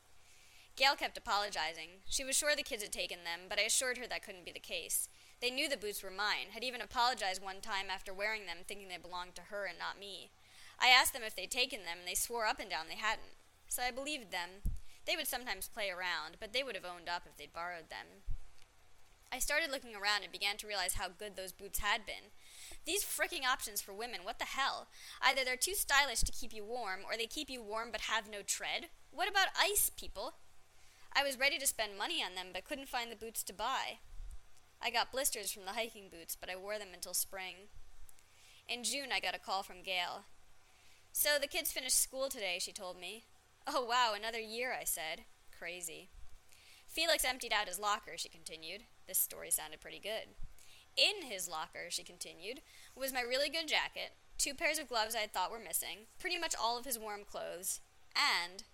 Gail 0.75 0.97
kept 0.97 1.17
apologizing. 1.17 2.03
She 2.05 2.25
was 2.25 2.35
sure 2.35 2.57
the 2.57 2.65
kids 2.65 2.83
had 2.83 2.91
taken 2.91 3.19
them, 3.23 3.47
but 3.49 3.61
I 3.61 3.63
assured 3.63 3.97
her 3.99 4.09
that 4.09 4.25
couldn't 4.25 4.45
be 4.45 4.51
the 4.51 4.59
case. 4.59 5.09
They 5.41 5.53
knew 5.53 5.69
the 5.69 5.77
boots 5.77 6.03
were 6.03 6.11
mine, 6.11 6.51
had 6.51 6.65
even 6.65 6.81
apologized 6.81 7.41
one 7.41 7.61
time 7.61 7.87
after 7.95 8.13
wearing 8.13 8.47
them, 8.47 8.67
thinking 8.67 8.89
they 8.89 8.99
belonged 8.99 9.37
to 9.37 9.55
her 9.55 9.67
and 9.67 9.79
not 9.79 10.01
me. 10.01 10.33
I 10.81 10.89
asked 10.89 11.13
them 11.13 11.23
if 11.23 11.37
they'd 11.37 11.49
taken 11.49 11.85
them, 11.85 11.99
and 12.01 12.09
they 12.09 12.17
swore 12.17 12.47
up 12.47 12.59
and 12.59 12.69
down 12.69 12.87
they 12.89 12.97
hadn't. 12.97 13.39
So 13.69 13.85
I 13.85 13.93
believed 13.93 14.33
them. 14.33 14.67
They 15.07 15.15
would 15.15 15.29
sometimes 15.29 15.69
play 15.69 15.91
around, 15.91 16.39
but 16.41 16.53
they 16.53 16.65
would 16.65 16.75
have 16.75 16.85
owned 16.85 17.09
up 17.09 17.23
if 17.25 17.37
they'd 17.37 17.53
borrowed 17.53 17.89
them. 17.89 18.27
I 19.33 19.39
started 19.39 19.71
looking 19.71 19.95
around 19.97 20.23
and 20.23 20.31
began 20.31 20.59
to 20.59 20.67
realize 20.67 20.95
how 20.95 21.09
good 21.09 21.37
those 21.37 21.53
boots 21.53 21.79
had 21.79 22.05
been. 22.05 22.31
These 22.85 23.03
fricking 23.05 23.47
options 23.51 23.81
for 23.81 23.95
women, 23.95 24.21
what 24.25 24.39
the 24.39 24.45
hell? 24.45 24.89
Either 25.23 25.43
they're 25.43 25.57
too 25.57 25.75
stylish 25.75 26.21
to 26.21 26.33
keep 26.33 26.53
you 26.53 26.65
warm, 26.65 27.01
or 27.07 27.17
they 27.17 27.27
keep 27.27 27.49
you 27.49 27.63
warm 27.63 27.89
but 27.91 28.03
have 28.03 28.29
no 28.31 28.43
tread. 28.43 28.89
What 29.11 29.31
about 29.31 29.49
ice, 29.59 29.91
people? 29.97 30.35
I 31.15 31.25
was 31.25 31.39
ready 31.39 31.59
to 31.59 31.67
spend 31.67 31.97
money 31.97 32.23
on 32.23 32.35
them, 32.35 32.49
but 32.53 32.65
couldn't 32.65 32.89
find 32.89 33.11
the 33.11 33.17
boots 33.17 33.43
to 33.45 33.55
buy. 33.55 33.99
I 34.83 34.91
got 34.91 35.13
blisters 35.13 35.51
from 35.51 35.65
the 35.65 35.73
hiking 35.73 36.09
boots, 36.11 36.37
but 36.39 36.51
I 36.51 36.57
wore 36.57 36.79
them 36.79 36.89
until 36.93 37.15
spring. 37.15 37.69
In 38.69 38.85
June, 38.85 39.09
I 39.15 39.21
got 39.21 39.35
a 39.35 39.39
call 39.39 39.63
from 39.63 39.83
Gail. 39.83 40.25
So 41.13 41.31
the 41.41 41.47
kids 41.47 41.73
finished 41.73 41.99
school 41.99 42.29
today, 42.29 42.59
she 42.61 42.73
told 42.73 43.01
me. 43.01 43.25
Oh, 43.67 43.85
wow, 43.85 44.13
another 44.15 44.41
year, 44.41 44.75
I 44.79 44.85
said. 44.85 45.23
Crazy. 45.57 46.09
Felix 46.93 47.25
emptied 47.25 47.55
out 47.55 47.69
his 47.69 47.79
locker, 47.79 48.13
she 48.17 48.29
continued. 48.29 48.83
This 49.09 49.19
story 49.19 49.51
sounded 49.51 49.81
pretty 49.81 49.99
good. 49.99 50.37
In 50.95 51.27
his 51.27 51.49
locker, 51.49 51.87
she 51.89 52.03
continued, 52.03 52.61
was 52.95 53.15
my 53.15 53.23
really 53.23 53.49
good 53.49 53.67
jacket, 53.67 54.13
two 54.37 54.53
pairs 54.53 54.79
of 54.79 54.89
gloves 54.89 55.15
I 55.15 55.21
had 55.21 55.33
thought 55.33 55.51
were 55.51 55.59
missing, 55.59 56.07
pretty 56.19 56.39
much 56.39 56.55
all 56.61 56.79
of 56.79 56.85
his 56.85 56.99
warm 56.99 57.23
clothes, 57.25 57.81
and 58.15 58.65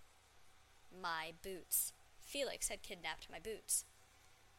my 0.90 1.33
boots. 1.44 1.92
Felix 2.20 2.68
had 2.68 2.83
kidnapped 2.83 3.28
my 3.31 3.38
boots. 3.38 3.85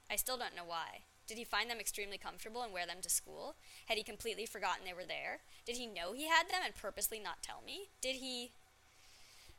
I 0.10 0.16
still 0.16 0.38
don't 0.38 0.56
know 0.56 0.66
why. 0.66 1.02
Did 1.28 1.38
he 1.38 1.44
find 1.44 1.70
them 1.70 1.80
extremely 1.80 2.18
comfortable 2.18 2.64
and 2.64 2.72
wear 2.72 2.88
them 2.88 3.02
to 3.02 3.10
school? 3.10 3.56
Had 3.88 3.98
he 3.98 4.04
completely 4.04 4.46
forgotten 4.46 4.86
they 4.86 4.94
were 4.94 5.06
there? 5.06 5.42
Did 5.66 5.76
he 5.76 5.86
know 5.86 6.14
he 6.14 6.28
had 6.28 6.48
them 6.48 6.62
and 6.64 6.74
purposely 6.74 7.20
not 7.20 7.44
tell 7.44 7.62
me? 7.64 7.90
Did 8.02 8.16
he. 8.16 8.54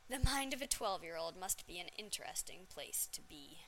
The 0.09 0.19
mind 0.19 0.53
of 0.53 0.61
a 0.61 0.67
twelve 0.67 1.03
year 1.03 1.15
old 1.15 1.39
must 1.39 1.67
be 1.67 1.79
an 1.79 1.87
interesting 1.97 2.61
place 2.67 3.07
to 3.13 3.21
be. 3.21 3.59